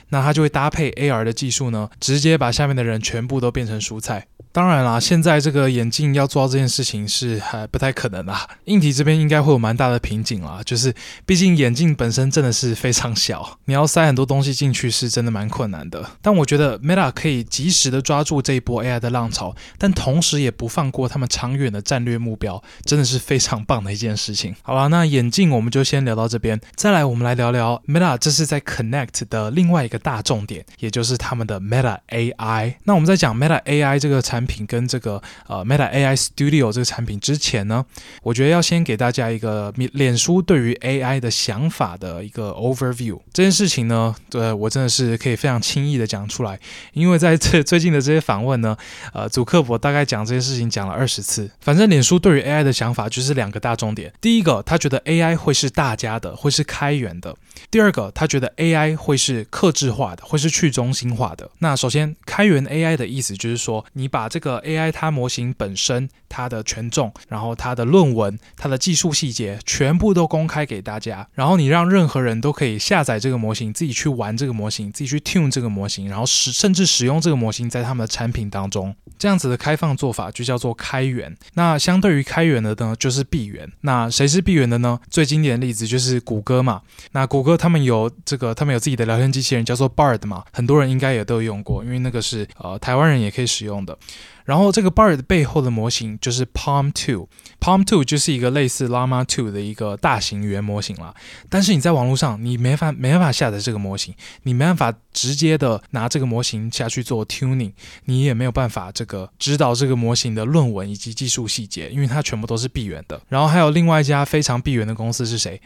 [0.09, 4.27] 那它就会搭配 AR 的技术呢，直接把下面的人全部都变成蔬菜。
[4.53, 8.49] 当然啦，现在这个眼镜要做到这件事情是还不太可能啦。
[8.67, 10.95] 硬体这边应该会有蛮大的瓶颈啦，就是
[11.27, 16.09] 毕竟眼镜本身真的是非常小， 你要塞很多东西进去是真的蛮困难的。
[16.23, 24.55] 但我觉得 Meta 可以及时的抓住这一波 AI 的浪潮，但同时也不放过他们长远的战略目标，真的是非常棒的一件事情。
[24.63, 32.75] 好了，那眼镜我们就先聊到这边，再来我们来聊聊 Meta 这是在 Connect 的另外一个个大重点，也就是他们的 Meta AI。
[32.85, 37.85] 那我们在讲 Meta AI 这个产品跟这个呃 Meta AI Studio 这个产品之前呢，
[38.23, 43.21] 我觉得要先给大家一个脸书对于 AI 的想法的一个 overview。
[43.33, 46.59] 这件事情呢，对我真的是可以非常轻易的讲出来，
[46.93, 48.77] 因为在这 最近的这些访问呢，
[49.13, 51.51] 呃，祖克伯大概讲这些事情讲了二十次。
[51.61, 57.35] 反正脸书对于 AI 的想法就是两个大重点：第一个，他觉得 AI 会是大家的，会是开源的；
[57.71, 61.51] 第二个，他觉得 AI 会是克制化的，会是去中心化的。
[61.59, 78.95] 那首先，开源 AI 的意思就是说，你把这个 AI 它模型本身它的权重，然后它的论文、它的技术细节全部都公开给大家，然后你让任何人都可以下载这个模型，自己去玩这个模型，自己去 tune 这个模型，然后使甚至使用这个模型在他们的产品当中。
[79.17, 81.35] 这样子的开放做法就叫做开源。
[81.55, 83.71] 那相对于开源的呢，就是闭源。
[83.83, 84.99] 那谁是闭源的呢？
[85.09, 86.83] 最经典的例子就是谷歌嘛。
[87.13, 93.97] 那谷歌他们有这个，他们有自己的聊天机器人叫做 Bard 嘛，很多人应该也都有用过，因为那个是呃台湾人也可以使用的。
[94.45, 101.15] 然后这个 Bard 背后的模型就是 PaLM Two，Palm Two 就是一个类似 Llama Two 的一个大型语言模型啦。
[101.49, 107.73] 但是你在网络上你没法没办法下载这个模型，你没办法直接的拿这个模型下去做 tuning，
[108.05, 113.19] 你也没有办法这个指导这个模型的论文以及技术细节，因为它全部都是闭源的。
[113.31, 115.59] 然后还有另外一家非常闭源的公司是谁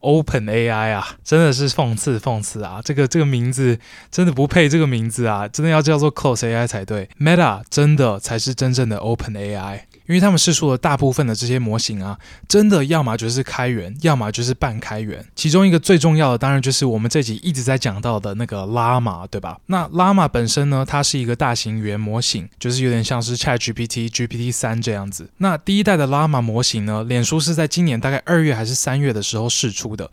[0.00, 2.82] ？OpenAI 啊，真的是讽刺讽刺啊！
[2.84, 3.78] 这个这个名字
[4.10, 7.08] 真的不配这个名字啊，真的要叫做 Close AI 才对。
[7.18, 8.17] Meta 真的。
[8.18, 15.24] 才是真正的 Open AI，因为他们试出了大部分的这些模型啊，真的要么就是开源，要么就是半开源。
[15.34, 19.58] 其中一个最重要的，当然就是我们这集一直在讲到的那个 Llama，对吧？
[19.66, 25.30] 那 Llama 本身呢，它是一个大型语言模型，就是有点像是 ChatGPT、GPT 三这样子。
[25.38, 30.10] 那第一代的 Llama 模型呢，脸书是在今年大概二月还是三月的时候试出的。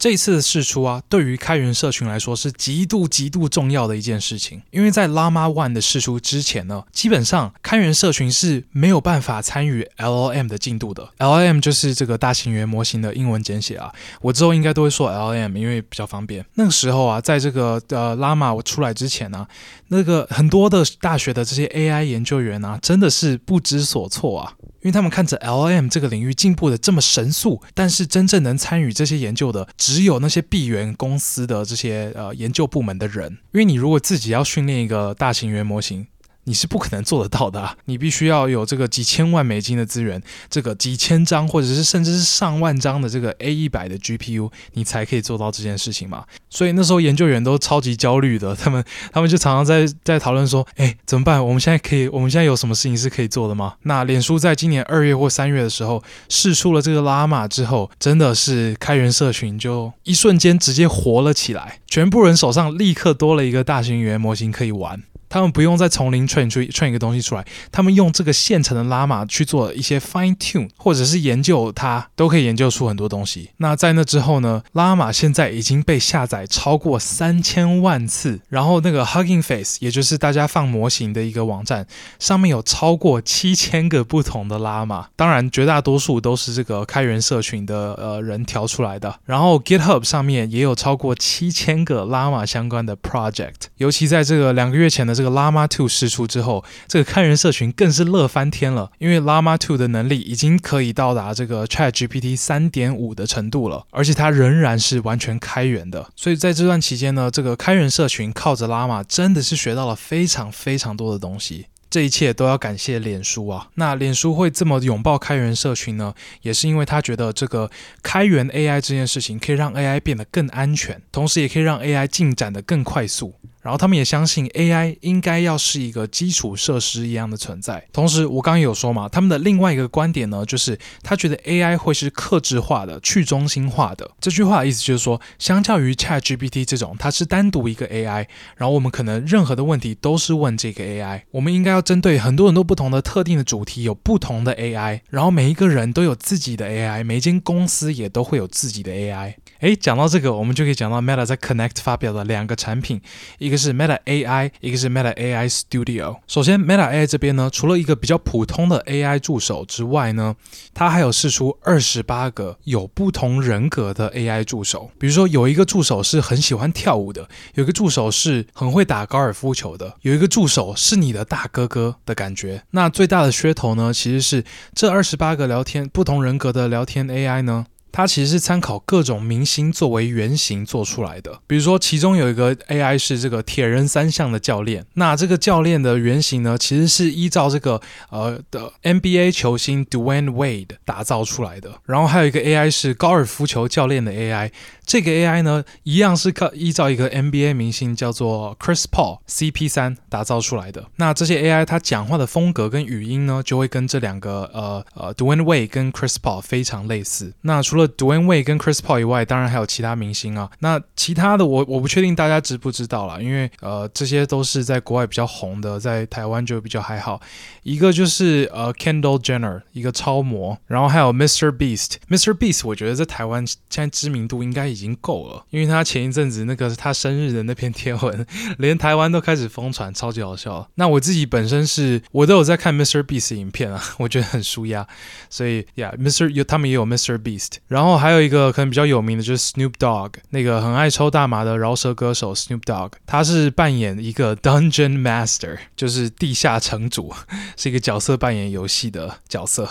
[0.00, 11.10] 这一次的试出啊，对于开源社群来说是极度极度重要的一件事情，因为在 Llama One 的试出之前呢，基本上开源社群是没有办法参与 LLM 的进度的。
[11.18, 16.42] LLM 就是这个大型语言模型的英文简写啊，我之后应该都会说 LLM，因为比较方便。
[16.54, 19.46] 那个时候啊，在这个呃 Llama 出来之前呢、
[19.92, 24.54] 那个很多的大学的这些 AI 研究员啊，真的是不知所措啊。
[24.82, 33.30] 因为他们看着 LM 这个领域进步的这么神速，但是真正能参与这些研究的，只有那些闭源公司的这些呃研究部门的人。
[33.52, 36.06] 因为你如果自己要训练一个大型语言模型，
[36.44, 46.24] 你是不可能做得到的啊，你必须要有这个几千万美金的资源，这个几千张或者是甚至是上万张的这个 A 一百的 GPU，你才可以做到这件事情嘛。
[46.48, 51.44] 所以那时候研究员都超级焦虑的， 他们他们就常常在在讨论说，哎，怎么办？
[51.44, 53.74] 我们现在可以，我们现在有什么事情是可以做的吗？
[53.82, 65.02] 那脸书在今年二月或三月的时候试出了这个拉玛之后，真的是开源社群就一瞬间直接活了起来，全部人手上立刻多了一个大型语言模型可以玩。
[65.30, 73.50] 他们不用再从零 train 出 train 一个东西出来，他们用这个现成的 Llama 去做一些 fine tune，或者是研究它，都可以研究出很多东西。
[73.58, 81.86] 那在那之后呢，Llama 现在已经被下载超过三千万次，然后那个 Hugging Face，也就是大家放模型的一个网站，
[82.18, 89.14] 上面有超过七千个不同的 Llama，当然绝大多数都是这个开源社群的呃人调出来的。
[89.24, 95.19] 然后 GitHub 上面也有超过七千个 Llama 相关的 project，尤其在这个两个月前的。
[95.20, 106.10] 这个 Llama 2释出之后，这个开源社群更是乐翻天了，因为 Llama 2的能力已经可以到达这个 ChatGPT 3.5的程度了，而且它仍然是完全开源的。
[106.16, 111.66] 所以在这段期间呢，这个开源社群靠着 Llama 真的是学到了非常非常多的东西。
[111.90, 113.68] 这一切都要感谢脸书啊！
[113.74, 117.68] 那脸书会这么拥抱开源社群呢，也是因为他觉得这个
[118.02, 123.34] 开源 AI 这件事情可以让 AI 变得更安全，同时也可以让 AI 进展得更快速。
[123.60, 127.86] 然后他们也相信 AI 应该要是一个基础设施一样的存在。
[127.92, 134.10] 同时，我刚刚有说嘛，他们的另外一个观点呢，就是他觉得 AI 会是克制化的、去中心化的。
[134.20, 141.22] 这句话的意思就是说，相较于 ChatGPT 这种，它是单独一个 AI，然后我们可能任何的问题都是问这个 AI。
[141.32, 149.34] 我们应该要针对很多很多不同的特定的主题，有不同的 AI，然后每一个人都有自己的 AI，每一间公司也都会有自己的 AI。
[149.60, 153.00] 诶，讲到这个，我们就可以讲到 Meta 在 Connect 发表的两个产品，
[153.38, 156.16] 一个是 Meta AI，一个是 Meta AI Studio。
[156.26, 160.34] 首先，Meta AI 这边呢，除了一个比较普通的 AI 助手之外呢，
[160.72, 164.90] 它还有试出二十八个有不同人格的 AI 助手。
[164.98, 172.62] 比如说，有一个助手是很喜欢跳舞的，有一个助手是很会打高尔夫球的，有一个助手是你的大哥哥的感觉。
[172.70, 174.42] 那最大的噱头呢，其实是
[174.74, 177.66] 这二十八个聊天不同人格的聊天 AI 呢。
[177.92, 181.40] 它其实是参考各种明星作为原型做出来的。
[181.46, 191.80] 比如说，其中有一个 AI 是这个铁人三项的教练，那这个教练的原型呢，其实是依照这个呃的 NBA 球星 Dwayne Wade 打造出来的。
[191.84, 194.50] 然后还有一个 AI 是高尔夫球教练的 AI。
[194.90, 200.84] 这个 AI 呢，一样是靠依照一个 NBA 明星叫做 Chris Paul CP3 打造出来的。
[200.96, 207.32] 那这些 AI 它讲话的风格跟语音呢，就会跟这两个呃呃 Dwayne Wade 跟 Chris Paul 非常类似。
[207.42, 210.50] 那除了 Dwayne Wade 跟 Chris Paul 以外，当然还有其他明星啊。
[210.58, 217.20] 那其他的我我不确定大家知不知道啦，因为呃这些都是在国外比较红的，在台湾就比较还好。
[217.62, 221.92] 一个就是呃 Kendall Jenner 一个超模，然后还有 Mr Beast。
[222.08, 228.26] Mr Beast 我觉得在台湾现在知名度应该已已经够了，因为他前一阵子那个他生日的那篇贴文，
[228.56, 230.66] 连台湾都开始疯传，超级好笑。
[230.76, 233.02] 那我自己本身是，我都有在看 Mr.
[233.02, 234.86] Beast 影片啊， 我觉得很舒压，
[235.28, 236.30] 所以呀，Mr.
[236.30, 237.18] 有他们也有 Mr.
[237.18, 247.12] Beast，然后还有一个可能比较有名的就是 Snoop Dogg，那个很爱抽大麻的饶舌歌手 Snoop Dogg，他是扮演一个 Dungeon Master，就是地下城主，
[247.58, 249.68] 是一个角色扮演游戏的角色。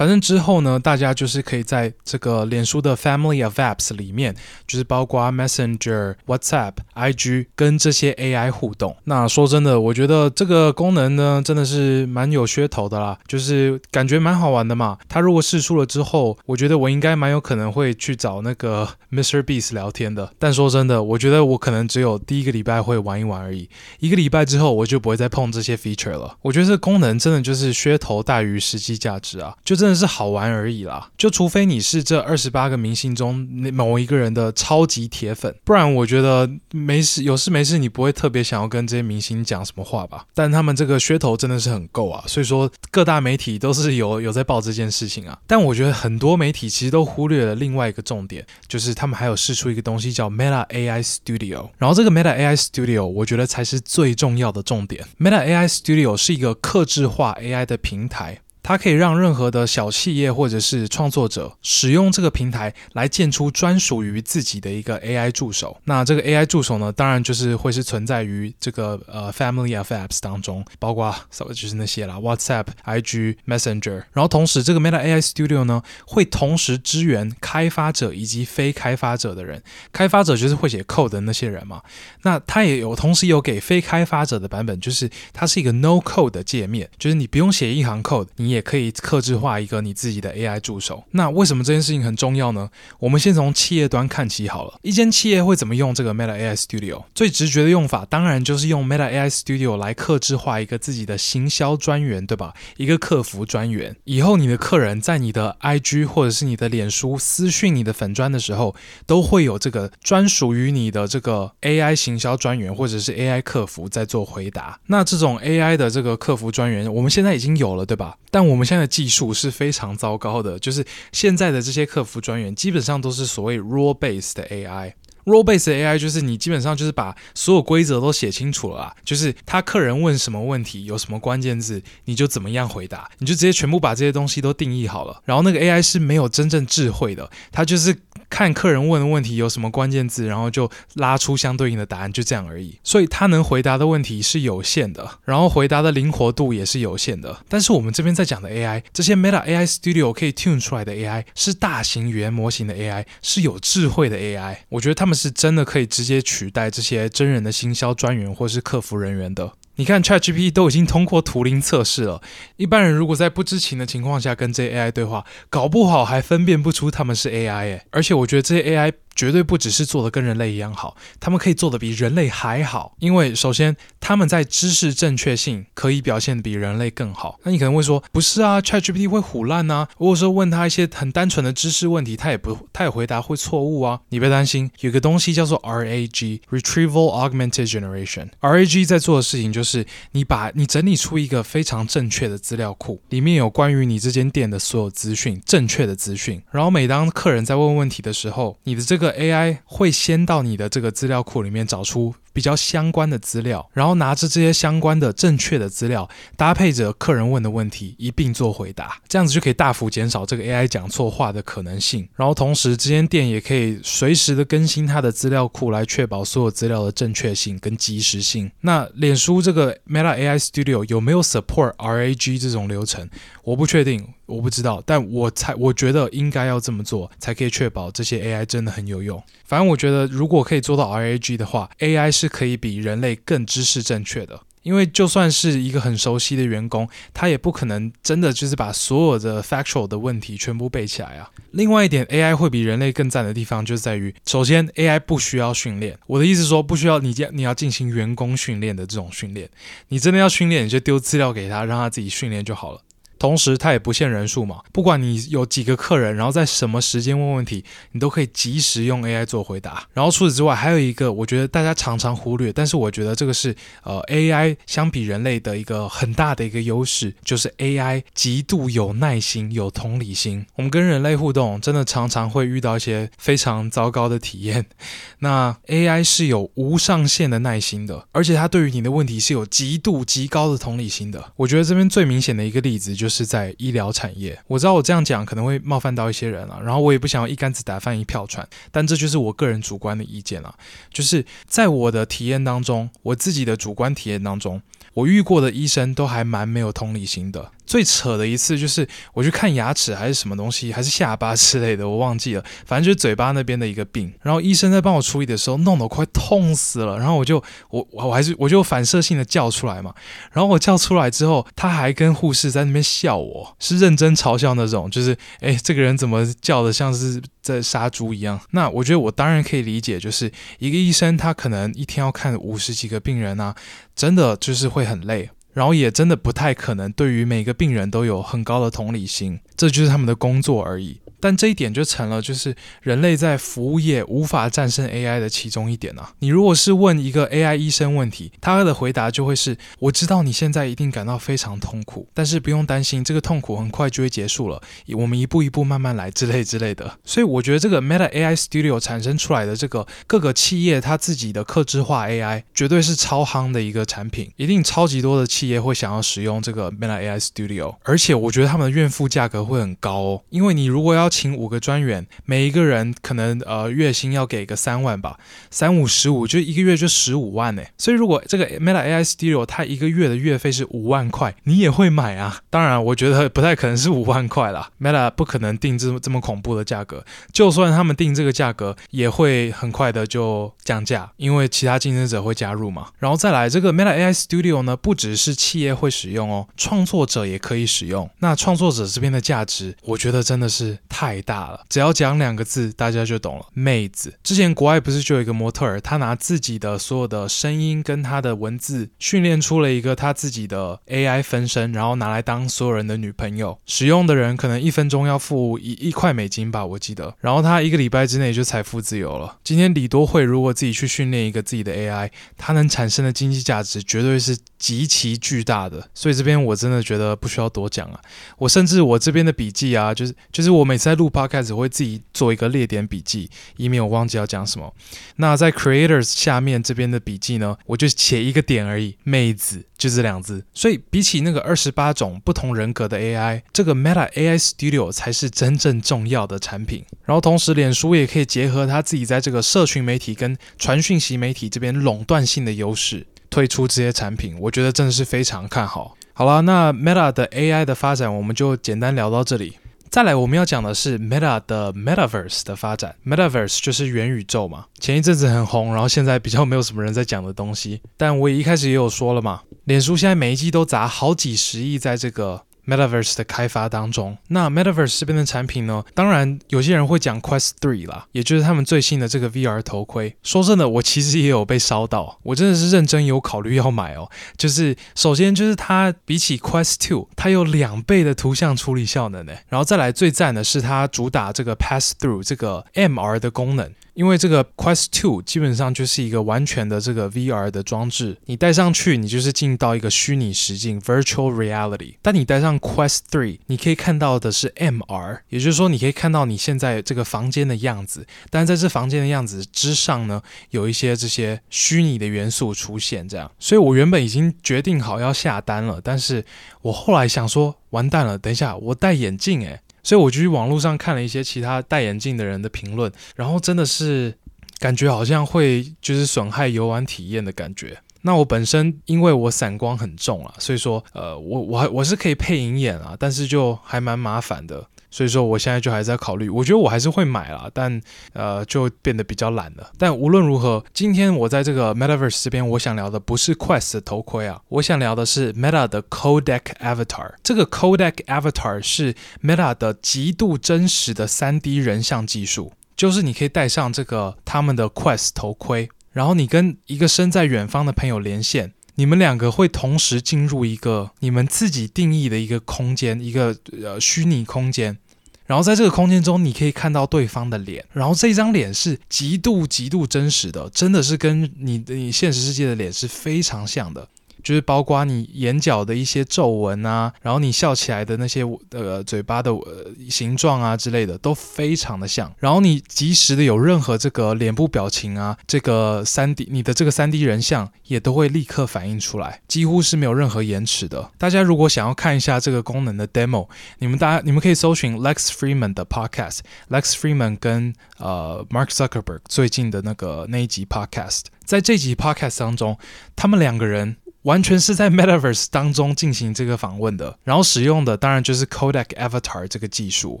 [0.00, 4.34] 反正之后呢，大家就是可以在这个脸书的 Family of Apps 里面，
[4.66, 8.96] 就是包括 Messenger、WhatsApp、IG 跟这些 AI 互动。
[9.04, 14.96] 那说真的，我觉得这个功能呢，真的是蛮有噱头的啦，就是感觉蛮好玩的嘛。
[15.06, 19.42] 它如果试出了之后，我觉得我应该蛮有可能会去找那个 Mr.
[19.42, 20.32] Beast 聊天的。
[20.38, 26.38] 但说真的，我觉得我可能只有第一个礼拜会玩一玩而已，一个礼拜之后我就不会再碰这些 feature 了。
[26.40, 33.36] 我觉得这功能真的就是噱头大于实际价值啊，就真真的是好玩而已啦，就除非你是这二十八个明星中
[33.72, 40.26] 某一个人的超级铁粉，不然我觉得没事，有事没事，你不会特别想要跟这些明星讲什么话吧？
[40.32, 45.36] 但他们这个噱头真的是很够啊，所以说各大媒体都是有有在报这件事情啊。
[45.48, 55.04] 但我觉得很多媒体其实都忽略了另外一个重点，就是他们还有试出一个东西叫 Meta AI Studio，然后这个 Meta AI Studio 我觉得才是最重要的重点。
[55.18, 58.38] Meta AI Studio 是一个客制化 AI 的平台。
[58.62, 65.80] 它可以让任何的小企业或者是创作者使用这个平台来建出专属于自己的一个 AI 助手。
[65.84, 71.14] 那这个 AI 助手呢，当然就是会是存在于这个呃 Family of Apps 当中，包括
[71.48, 74.02] 就是那些啦，WhatsApp、IG、Messenger。
[74.12, 79.62] 然后同时，这个 Meta AI Studio 呢，会同时支援开发者以及非开发者的人。
[79.90, 81.80] 开发者就是会写 code 的那些人嘛。
[82.22, 88.49] 那它也有同时有给非开发者的版本，就是它是一个 No Code 的界面，就是你不用写一行 code，你。
[88.50, 91.04] 也可以克制化一个你自己的 AI 助手。
[91.12, 92.68] 那为什么这件事情很重要呢？
[92.98, 94.78] 我们先从企业端看起好了。
[94.82, 97.04] 一间企业会怎么用这个 Meta AI Studio？
[97.14, 102.54] 最直觉的用法当然就是用 Meta AI Studio 来克制化一个自己的行销专员，对吧？
[102.76, 103.96] 一个客服专员。
[104.04, 108.74] 以后你的客人在你的 IG 或者是你的脸书私讯你的粉专的时候，
[109.06, 114.80] 都会有这个专属于你的这个 AI 行销专员或者是 AI 客服在做回答。
[114.86, 118.16] 那这种 AI 的这个客服专员，我们现在已经有了，对吧？
[118.30, 120.82] 但但我们现在的技术是非常糟糕的，就是
[121.12, 124.94] 现在的这些客服专员基本上都是所谓 rule based 的 AI。
[125.26, 135.20] role based AI 就是你基本上就是把所有规则都写清楚了啊，就是他客人问什么问题，有什么关键字，你就怎么样回答，你就直接全部把这些东西都定义好了。
[135.26, 137.94] 然后那个 AI 是没有真正智慧的，它就是。
[138.30, 142.78] 看客人问的问题有什么关键字，然后就拉出相对应的答案，就这样而已。
[142.82, 147.44] 所以他能回答的问题是有限的，然后回答的灵活度也是有限的。
[147.48, 154.58] 但是我们这边在讲的 AI，这些 Meta AI Studio 可以 tune 出来的 AI，是大型语言模型的 AI，是有智慧的 AI。
[154.68, 159.52] 我觉得他们是真的可以直接取代这些真人的行销专员或是客服人员的。
[159.76, 162.20] 你看，ChatGPT 都已经通过图灵测试了。
[162.56, 167.86] 一般人如果在不知情的情况下跟这些 AI 对话，搞不好还分辨不出他们是 AI 诶。
[167.90, 168.92] 而且我觉得这些 AI。
[169.20, 172.96] 绝对不只是做的跟人类一样好，他们可以做的比人类还好。
[173.00, 177.38] 因为首先，他们在知识正确性可以表现的比人类更好。
[177.42, 179.86] 那你可能会说，不是啊，ChatGPT 会唬烂啊。
[179.98, 184.00] 如果说问他一些很单纯的知识问题，他也不，他也回答会错误啊。
[184.08, 188.30] 你别担心，有个东西叫做 RAG（Retrieval Augmented Generation）。
[188.40, 196.42] RAG 在做的事情就是，你把你整理出一个非常正确的资料库，里面有关于你这间店的所有资讯，正确的资讯。
[196.50, 212.08] 然后每当客人在问问题的时候，你的这个 AI 会先到你的这个资料库里面找出比较相关的资料，然后拿着这些相关的正确的资料，搭配着客人问的问题一并做回答，这样子就可以大幅减少这个 AI 讲错话的可能性。
[212.16, 218.50] 然后同时，这间店也可以随时的更新它的资料库，来确保所有资料的正确性跟及时性。
[218.60, 223.08] 那脸书这个 Meta AI Studio 有没有 support RAG 这种流程？
[223.42, 229.20] 我不确定，我不知道，但我才我觉得应该要这么做，才可以确保这些 AI 真的很有用。
[229.44, 234.40] 反正我觉得，如果可以做到 RAG 的话，AI 是是可以比人类更知识正确的。
[234.62, 241.30] 因为就算是一个很熟悉的员工，他也不可能真的就是把所有的 factual 的问题全部背起来啊。
[241.52, 245.98] 另外一点，AI 会比人类更赞的地方就在于，首先 AI 不需要训练。
[246.06, 249.48] 我的意思说，不需要你你要进行员工训练的这种训练，
[249.88, 252.82] 你真的要训练，你就丢资料给他，让他自己训练就好了。
[253.20, 257.62] 同时，它也不限人数嘛，不管你有几个客人，然后在什么时间问问题，
[257.92, 259.86] 你都可以及时用 AI 做回答。
[259.92, 270.46] 然后除此之外，还有一个我觉得大家常常忽略，但是我觉得这个是呃 AI 相比人类的一个很大的一个优势，就是 AI 极度有耐心、有同理心。
[270.54, 274.64] 我们跟人类互动，真的常常会遇到一些非常糟糕的体验。
[275.20, 281.32] 那 AI 是有无上限的耐心的，而且它对于你的问题是有极度极高的同理心的。
[281.36, 283.09] 我觉得这边最明显的一个例子就。
[283.10, 290.54] 是在医疗产业，我知道我这样讲可能会冒犯到一些人啊，然后我也不想要一竿子打翻一票船，但这就是我个人主观的意见啊，
[290.90, 294.62] 就是在我的体验当中，我自己的主观体验当中，
[294.94, 297.50] 我遇过的医生都还蛮没有同理心的。
[297.70, 302.44] 最扯的一次就是我去看牙齿还是什么东西，还是下巴之类的，我忘记了。
[302.66, 304.12] 反正就是嘴巴那边的一个病。
[304.22, 306.98] 然后医生在帮我处理的时候，弄得我快痛死了。
[306.98, 307.40] 然后我就
[307.70, 309.94] 我我还是我就反射性的叫出来嘛。
[310.32, 318.40] 然后我叫出来之后，他还跟护士在那边笑我，是认真嘲笑那种，就是哎，这个人怎么叫的像是在杀猪一样？
[318.50, 323.54] 那我觉得我当然可以理解，就是一个医生他可能一天要看五十几个病人啊，
[323.94, 325.30] 真的就是会很累。
[325.52, 331.00] 然后也真的不太可能对于每个病人都有很高的同理心，这就是他们的工作而已。
[331.20, 336.12] 但这一点就成了，就是人类在服务业无法战胜 AI 的其中一点啊。
[336.20, 344.62] 你如果是问一个 AI 医生问题，他的回答就会是：我知道你现在一定感到非常痛苦，但是不用担心，这个痛苦很快就会结束了。
[344.94, 346.98] 我们一步一步慢慢来，之类之类的。
[347.04, 365.18] 所以我觉得这个 Meta AI Studio 产生出来的这个各个企业它自己的客制化 AI，绝对是超夯的一个产品，一定超级多的企业会想要使用这个 Meta AI Studio，而且我觉得他们的怨妇价格会很高哦，因为你如果要请五个专员，每一个人可能呃月薪要给个三万吧，
[365.50, 367.62] 三五十五就一个月就十五万呢。
[367.76, 372.40] 所以如果这个 Meta AI Studio 它一个月的月费是五万块，你也会买啊？
[372.48, 377.04] 当然，我觉得不太可能是五万块啦，Meta 不可能定这么这么恐怖的价格。
[377.32, 382.88] 就算他们定这个价格，也会很快的就降价，因为其他竞争者会加入嘛。
[382.98, 388.08] 然后再来，这个 Meta AI Studio 呢，不只是企业会使用哦，创作者也可以使用。
[388.18, 391.62] 那创作者这边的价值，我觉得真的是太太大了。
[391.70, 393.46] 只要讲两个字，大家就懂了。
[393.54, 403.58] 妹子，之前国外不是就有一个模特儿，他拿自己的所有的声音跟他的文字训练出了一个他自己的 AI 分身，然后拿来当所有人的女朋友。
[403.64, 407.14] 使用的人可能一分钟要付一一块美金吧，我记得。
[407.20, 409.38] 然后他一个礼拜之内就财富自由了。
[409.42, 415.88] 今天李多慧如果自己去训练一个自己的 AI，它能产生的经济价值绝对是极其巨大的。
[415.94, 417.98] 所以这边我真的觉得不需要多讲啊。
[418.36, 421.30] 我甚至我这边的笔记啊，就是就是我每次在录 Podcast。
[421.30, 424.74] 开始会自己做一个列点笔记，以免我忘记要讲什么。
[425.16, 430.44] 那在 Creators 下面这边的笔记呢，我就写一个点而已，妹子就这两字。
[430.52, 436.84] 所以比起那个二十八种不同人格的 AI，这个 Meta AI Studio 才是真正重要的产品。
[437.04, 444.36] 然后同时，脸书也可以结合他自己在这个社群媒体跟传讯息媒体这边垄断性的优势，推出这些产品。
[444.40, 445.96] 我觉得真的是非常看好。
[446.12, 449.58] 好了，那 Meta 的 AI 的发展，我们就简单聊到这里。
[449.90, 452.94] 再来，我们要讲的是 Meta 的 Metaverse 的发展。
[453.04, 457.82] Metaverse 就是元宇宙嘛，前一阵子很红，然后现在比较没有什么人在讲的东西。
[457.96, 462.44] 但我也一开始也有说了嘛，脸书现在每一季都砸好几十亿在这个。
[462.70, 470.14] Metaverse 的开发当中，那 Metaverse 这边的产品呢，当然有些人会讲 Quest 3啦，也就是他们最新的这个 VR 头盔。
[470.22, 474.08] 说真的，我其实也有被烧到，我真的是认真有考虑要买哦。
[474.36, 479.32] 就是首先就是它比起 Quest 2，它有两倍的图像处理效能呢。
[479.48, 483.72] 然后再来最赞的是它主打这个 Pass Through 这个 MR 的功能。
[483.94, 491.94] 因为这个 Quest 2基本上就是一个完全的这个 VR 的装置，你戴上去，你就是进到一个虚拟实境 （Virtual Reality）。
[492.02, 498.06] 但你戴上 Quest 3，你可以看到的是 MR，也就是说，你可以看到你现在这个房间的样子。
[498.30, 503.30] 但在这房间的样子之上呢，有一些这些虚拟的元素出现，这样。
[503.38, 506.24] 所以我原本已经决定好要下单了，但是
[506.62, 509.60] 我后来想说，完蛋了，等一下我戴眼镜诶。
[509.82, 514.14] 所以我就去网络上看了一些其他戴眼镜的人的评论，然后真的是
[514.58, 517.78] 感觉好像会就是损害游玩体验的感觉。
[518.02, 524.66] 那我本身因为我散光很重啊，所以说呃我我还我是可以配银眼啊，但是就还蛮麻烦的。
[524.90, 526.28] 所以说，我现在就还在考虑。
[526.28, 527.80] 我觉得我还是会买啦，但
[528.12, 529.70] 呃，就变得比较懒了。
[529.78, 537.14] 但无论如何，今天我在这个 Metaverse 这边，我想聊的不是 Quest 的头盔啊，我想聊的是 Meta 的 Codec Avatar。
[537.22, 548.52] 这个 Codec Avatar 是 Meta 的极度真实的 3D 人像技术，就是你可以戴上这个他们的 Quest 头盔，然后你跟一个身在远方的朋友连线。
[548.80, 554.78] 你们两个会同时进入一个你们自己定义的一个空间，一个呃虚拟空间，
[555.26, 563.86] 然后在这个空间中，你可以看到对方的脸，然后这张脸是极度极度真实的，真的是跟你的你现实世界的脸是非常像的。
[564.22, 580.90] 就是包括你眼角的一些皱纹啊，然后你笑起来的那些呃嘴巴的呃形状啊之类的都非常的像，然后你及时的有任何这个脸部表情啊，这个三 D 你的这个三 D 人像也都会立刻反映出来，几乎是没有任何延迟的。
[580.98, 592.58] 大家如果想要看一下这个功能的 demo，你们大家你们可以搜寻 Lex Fridman 的 podcast，Lex Fridman 跟呃 Mark Zuckerberg 最近的那个那一集 podcast，在这集 podcast 当中，
[592.96, 593.76] 他们两个人。
[594.02, 600.00] 完全是在 Metaverse 当中进行这个访问的，然后使用的当然就是 Codec Avatar 这个技术。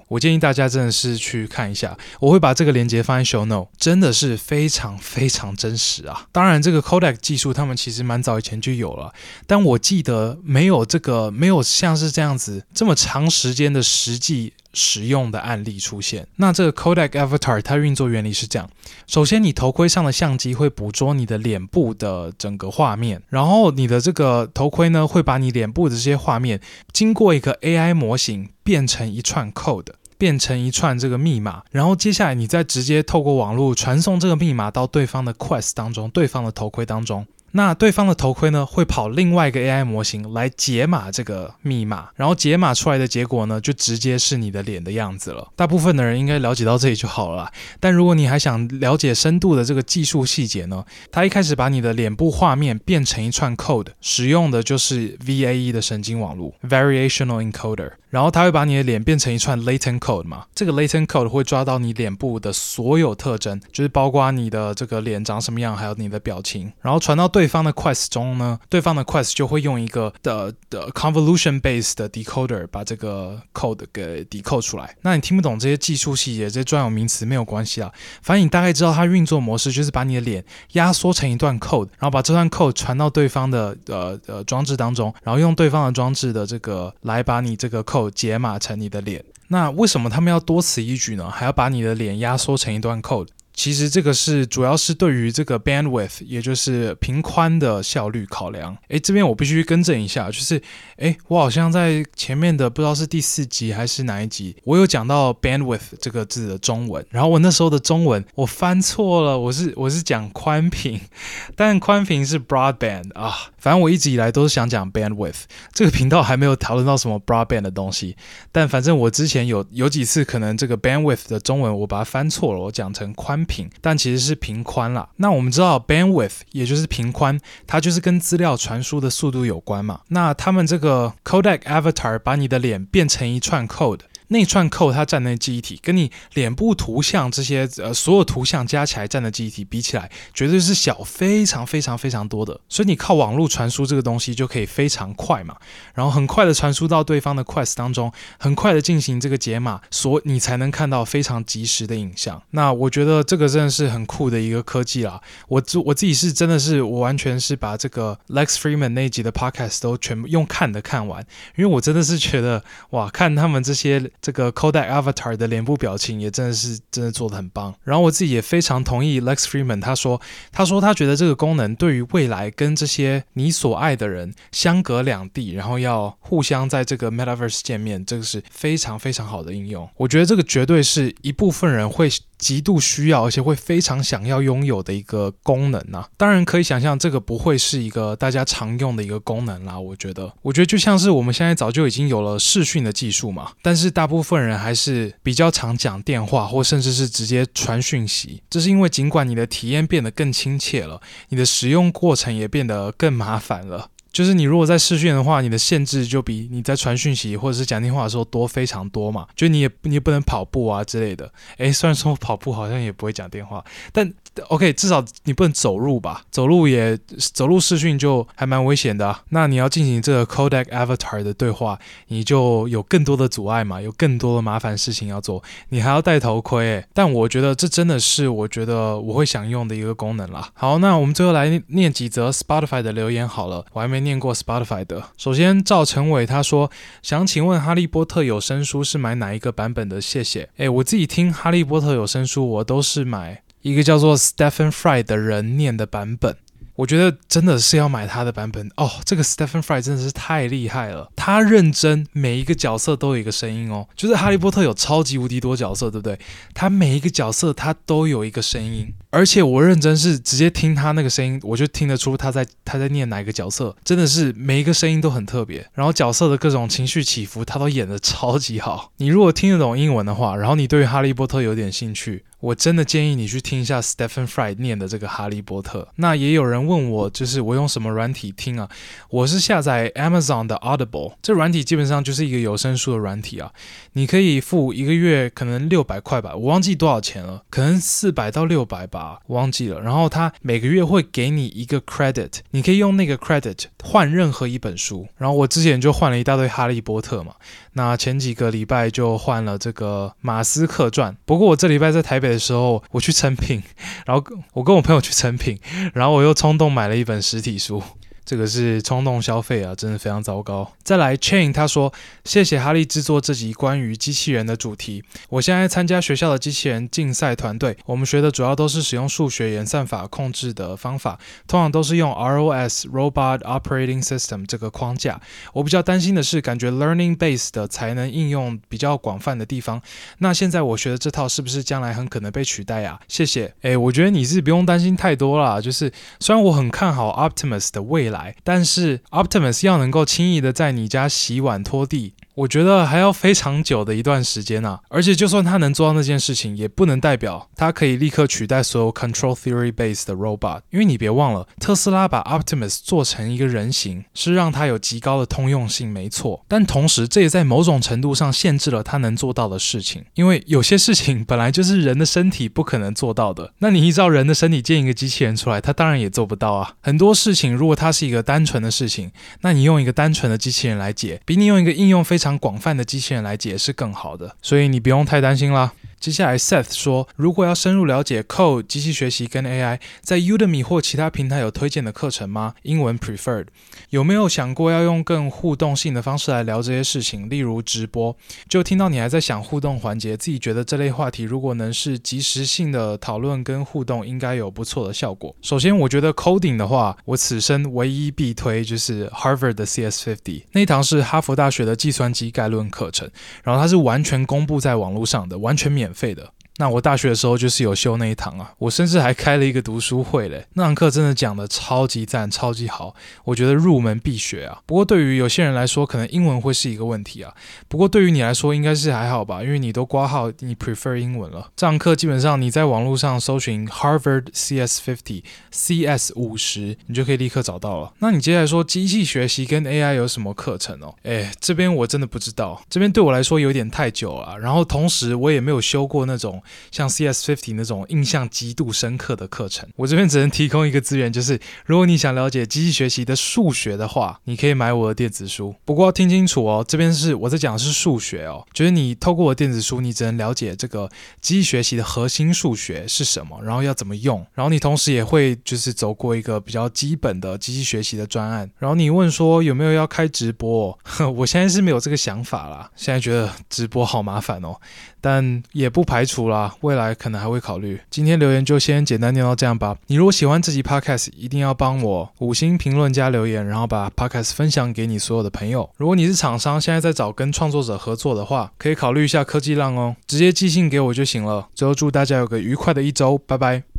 [0.08, 6.26] 我建议大家真的是去看一下，我会把这个链接放在 Show Note，真的是非常非常真实啊！
[6.32, 9.12] 当然，这个 Codec 技术他们其实蛮早以前就有了，
[9.46, 14.54] 但我记得没有这个没有像是这样子这么长时间的实际。
[14.72, 16.26] 实用的案例出现。
[16.36, 18.68] 那这个 Codec Avatar 它运作原理是这样：
[19.06, 26.60] 首先，你头盔上的相机会捕捉你的脸部的整个画面，然后你的这个头盔呢，会把你脸部的这些画面
[26.92, 37.26] 经过一个 AI 模型变成一串 code，变成一串这个密码，然后接下来你再直接透过网络传送这个密码到对方的 Quest 当中，对方的头盔当中。
[37.52, 45.48] 那对方的头盔呢，会跑另外一个 AI 模型来解码这个密码，然后解码出来的结果呢，就直接是你的脸的样子了。
[45.56, 47.50] 大部分的人应该了解到这里就好了。
[47.80, 57.90] 但如果你还想了解深度的这个技术细节呢，它一开始把你的脸部画面变成一串 code，使用的就是 VAE 的神经网络 （Variational Encoder）。
[58.10, 73.40] 然后它会把你的脸变成一串 latent code 嘛，这个 latent code 会抓到你脸部的所有特征，就是包括你的这个脸长什么样，还有你的表情，然后传到对方的 Quest 中呢，对方的 Quest 就会用一个的的 convolution based 的 decoder 把这个
[73.54, 74.96] code 给 decode 出来。
[75.02, 77.92] 那你听不懂这些技术细节，这些专有名词没有关系啊，
[78.22, 91.28] 反正你大概知道它运作模式就是把你的脸压缩成一段 code，然后把这段 code 传到对方的呃呃装置当中，然后用对方的装置的这个来把你这个 code 解码成你的脸，那为什么他们要多此一举呢？
[91.28, 93.26] 还要把你的脸压缩成一段 code？
[93.60, 98.74] 其实这个是主要是对于这个 bandwidth，也就是频宽的效率考量。
[98.88, 100.58] 诶，这边我必须更正一下，就是
[100.96, 110.98] 诶，我好像在前面的不知道是第四集还是哪一集，我有讲到 bandwidth 这个字的中文，然后我那时候的中文我翻错了，我是我是讲宽频，
[111.54, 115.42] 但宽频是 broadband 啊，反正我一直以来都是想讲 bandwidth。
[115.74, 118.16] 这个频道还没有讨论到什么 broadband 的东西，
[118.50, 123.46] 但反正我之前有有几次可能这个 bandwidth 的中文我把它翻错了，我讲成宽。
[123.80, 125.08] 但其实是频宽啦。
[125.16, 130.00] 那我们知道 bandwidth 也就是频宽，它就是跟资料传输的速度有关嘛。
[130.08, 134.00] 那他们这个 codec avatar 把你的脸变成一串 code。
[134.32, 142.60] 那串扣它占的记忆体，跟你脸部图像这些呃所有图像加起来占的记忆体比起来，绝对是小非常非常非常多的。
[142.68, 145.56] 所以你靠网络传输这个东西就可以非常快嘛，
[145.94, 152.40] 然后很快的传输到对方的 Quest 当中，很快的进行这个解码，所你才能看到非常及时的影像。
[152.50, 155.20] 那我觉得这个真的是很酷的一个科技啦。
[155.48, 161.20] 我自我自己是真的是我完全是把这个 Lex Freeman 那一集的 Podcast 都全部用看的看完，
[161.56, 164.08] 因为我真的是觉得哇，看他们这些。
[164.20, 170.20] 这个 Codec Avatar 的脸部表情也真的是真的做的很棒，然后我自己也非常同意 Lex Freeman，他说，
[170.52, 179.88] 他说他觉得这个功能对于未来跟这些你所爱的人相隔两地，然后要互相在这个 Metaverse 见面，这个是非常非常好的应用。
[179.96, 182.08] 我觉得这个绝对是一部分人会
[182.40, 186.08] 极度需要，而且会非常想要拥有的一个功能啊。
[186.16, 189.78] 当然可以想象，这个不会是一个大家常用的一个功能啦。
[189.78, 198.42] 我觉得，我觉得就像是我们现在早就已经有了视讯的技术嘛，但是大部分人还是比较常讲电话，或甚至是直接传讯息。
[198.48, 203.90] 这是因为尽管你的体验变得更亲切了，你的使用过程也变得更麻烦了。
[204.12, 209.26] 就是你如果在试训的话，你的限制就比你在传讯息或者是讲电话的时候多非常多嘛。
[209.34, 211.32] 就你也你也不能跑步啊之类的。
[211.58, 214.12] 诶，虽然说跑步好像也不会讲电话，但。
[214.48, 216.22] OK，至少你不能走路吧？
[216.30, 216.98] 走路也
[217.34, 219.14] 走路视讯就还蛮危险的。
[219.30, 221.78] 那你要进行这个 codec avatar 的对话，
[222.08, 226.84] 你就有更多的阻碍嘛，有更多的麻烦事情要做，你还要戴头盔。
[226.94, 230.48] 但我觉得这真的是我觉得我会想用的一个功能啦。
[230.54, 235.02] 好，那我们最后来念几则 Spotify 的留言好了，我还没念过 Spotify 的。
[235.16, 236.70] 首先赵成伟他说
[237.02, 240.00] 想请问哈利波特有声书是买哪一个版本的？
[240.00, 240.48] 谢谢。
[240.56, 243.42] 诶，我自己听哈利波特有声书，我都是买。
[243.62, 246.36] 一个叫做 Stephen Fry 的人念的版本，
[246.76, 248.90] 我觉得真的是要买他的版本哦。
[249.04, 253.86] 这个 Stephen Fry 真的是太厉害了，他认真，每一个角色都有一个声音哦。
[253.94, 256.18] 就是哈利波特有超级无敌多角色，对不对？
[256.54, 265.68] 他每一个角色他都有一个声音，而且我认真是直接听他那个声音，我就听得出他在他在念哪一个角色，真的是每一个声音都很特别。
[265.74, 268.92] 然后角色的各种情绪起伏，他都演得超级好。
[268.96, 272.24] 你如果听得懂英文的话，然后你对于哈利波特有点兴趣。
[272.40, 275.82] 我真的建议你去听一下 Stephen Fry 念的这个《哈利波特》。
[275.96, 278.68] 那也有人问我，就是我用什么软体听啊？
[279.10, 283.52] 我是下载 Amazon 的 Audible，这软体基本上就是一个有声书的软体啊。
[283.92, 289.78] 你可以付一个月，可能六百块吧，我忘记多少钱了，可能四百到六百吧，我忘记了。
[289.80, 295.06] 然后他每个月会给你一个 credit，你可以用那个 credit 换任何一本书。
[295.18, 297.34] 然后我之前就换了一大堆《哈利波特》嘛，
[297.74, 301.12] 那前几个礼拜就换了这个《马斯克传》。
[301.26, 302.30] 不过我这礼拜在台北。
[302.30, 303.60] 的时候，我去诚品，
[304.06, 305.58] 然后我跟我朋友去诚品，
[305.92, 307.82] 然后我又冲动买了一本实体书。
[308.30, 310.70] 这个是冲动消费啊，真的非常糟糕。
[310.84, 311.92] 再来，Chain 他说
[312.24, 315.02] ：“谢谢哈利制作这集关于机器人的主题。
[315.30, 321.18] 我现在参加学校的机器人竞赛团队，我们学的主要都是使用数学演算法控制的方法，
[321.48, 325.20] 通常都是用 ROS Robot Operating System 这个框架。
[325.52, 329.82] 我比较担心的是，感觉 Learning Base 的才能应用比较广泛的地方。
[330.18, 333.00] 那现在我学的这套是不是将来很可能被取代啊？
[333.08, 333.52] 谢谢。
[333.62, 335.60] 诶，我觉得你是不用担心太多啦。
[335.60, 342.14] 就是虽然我很看好 Optimus 的未来。”但是 Optimus 要能够轻易的在你家洗碗拖地。
[342.34, 350.60] 我觉得还要非常久的一段时间啊，而且就算他能做到那件事情，也不能代表他可以立刻取代所有 control theory based 的 robot。
[350.70, 356.44] 因为你别忘了，特斯拉把 Optimus 做成一个人形，是让它有极高的通用性，没错。
[356.48, 363.52] 但同时，这也在某种程度上限制了他能做到的事情，因为有些事情本来就是人的身体不可能做到的。
[363.58, 366.74] 那你依照人的身体建一个机器人出来，他当然也做不到啊。
[366.80, 369.10] 很多事情，如果它是一个单纯的事情，
[369.42, 372.40] 那你用一个单纯的机器人来解，比你用一个应用非非常。
[372.40, 375.72] 广泛的机器人来解释更好的，所以你不用太担心啦。
[376.00, 382.54] 接下来，Seth 说，如果要深入了解 Code 机器学习跟 AI，在 Udemy 或其他平台有推荐的课程吗？
[382.62, 383.48] 英文 Preferred。
[383.90, 388.16] 有没有想过要用更互动性的方式来聊这些事情，例如直播？
[388.48, 395.36] 就听到你还在想互动环节，自己觉得这类话题如果能是即时性的讨论跟互动，应该有不错的效果。
[395.42, 403.10] 首先，我觉得 Coding 的话，我此生唯一必推就是 Harvard 的 CS50 那一堂是哈佛大学的计算机概论课程，
[403.44, 405.89] 然后它是完全公布在网络上的，完全免。
[405.90, 406.32] 免费的。
[406.60, 410.46] 那我大学的时候就是有修那一堂啊，我甚至还开了一个读书会嘞。
[410.52, 412.94] 那堂课真的讲的超级赞，超级好，
[413.24, 414.60] 我觉得入门必学啊。
[414.66, 417.32] 不过对于有些人来说，可能英文会是一个问题啊。
[417.66, 421.50] 不过对于你来说，应该是还好吧，因为你都挂号，你 prefer 英文了。
[421.56, 427.94] 这堂课基本上你在网络上搜寻 Harvard CS50 CS 五十，你就可以立刻找到了。
[428.00, 430.94] 那你接下来说机器学习跟 AI 有什么课程哦？
[431.04, 434.38] 哎，这边我真的不知道，这边对我来说有点太久了。
[434.38, 436.42] 然后同时我也没有修过那种。
[436.70, 445.54] 像 CS50 那种印象极度深刻的课程，我这边只能提供一个资源，就是如果你想了解机器学习的数学的话，你可以买我的电子书。
[445.64, 450.90] 不过要听清楚哦，这边是我在讲的是数学哦，就是你透过我的电子书，你只能了解这个
[451.20, 458.50] 机器学习的核心数学是什么，然后要怎么用，然后你同时也会就是走过一个比较基本的机器学习的专案。
[458.58, 460.78] 然后你问说有没有要开直播？
[461.16, 464.56] 我现在是没有这个想法啦，现在觉得直播好麻烦哦。
[465.00, 467.80] 但也不排除啦，未来可能还会考虑。
[467.90, 469.76] 今天留言就先简单念到这样吧。
[469.86, 475.68] 你如果喜欢这集 podcast，一定要帮我五星评论加留言，然后把 podcast 分享给你所有的朋友。
[475.76, 481.48] 如果你是厂商，现在在找跟创作者合作的话，可以考虑一下科技浪哦，直接寄信给我就行了。
[481.54, 483.69] 最后祝大家有个愉快的一周，拜拜。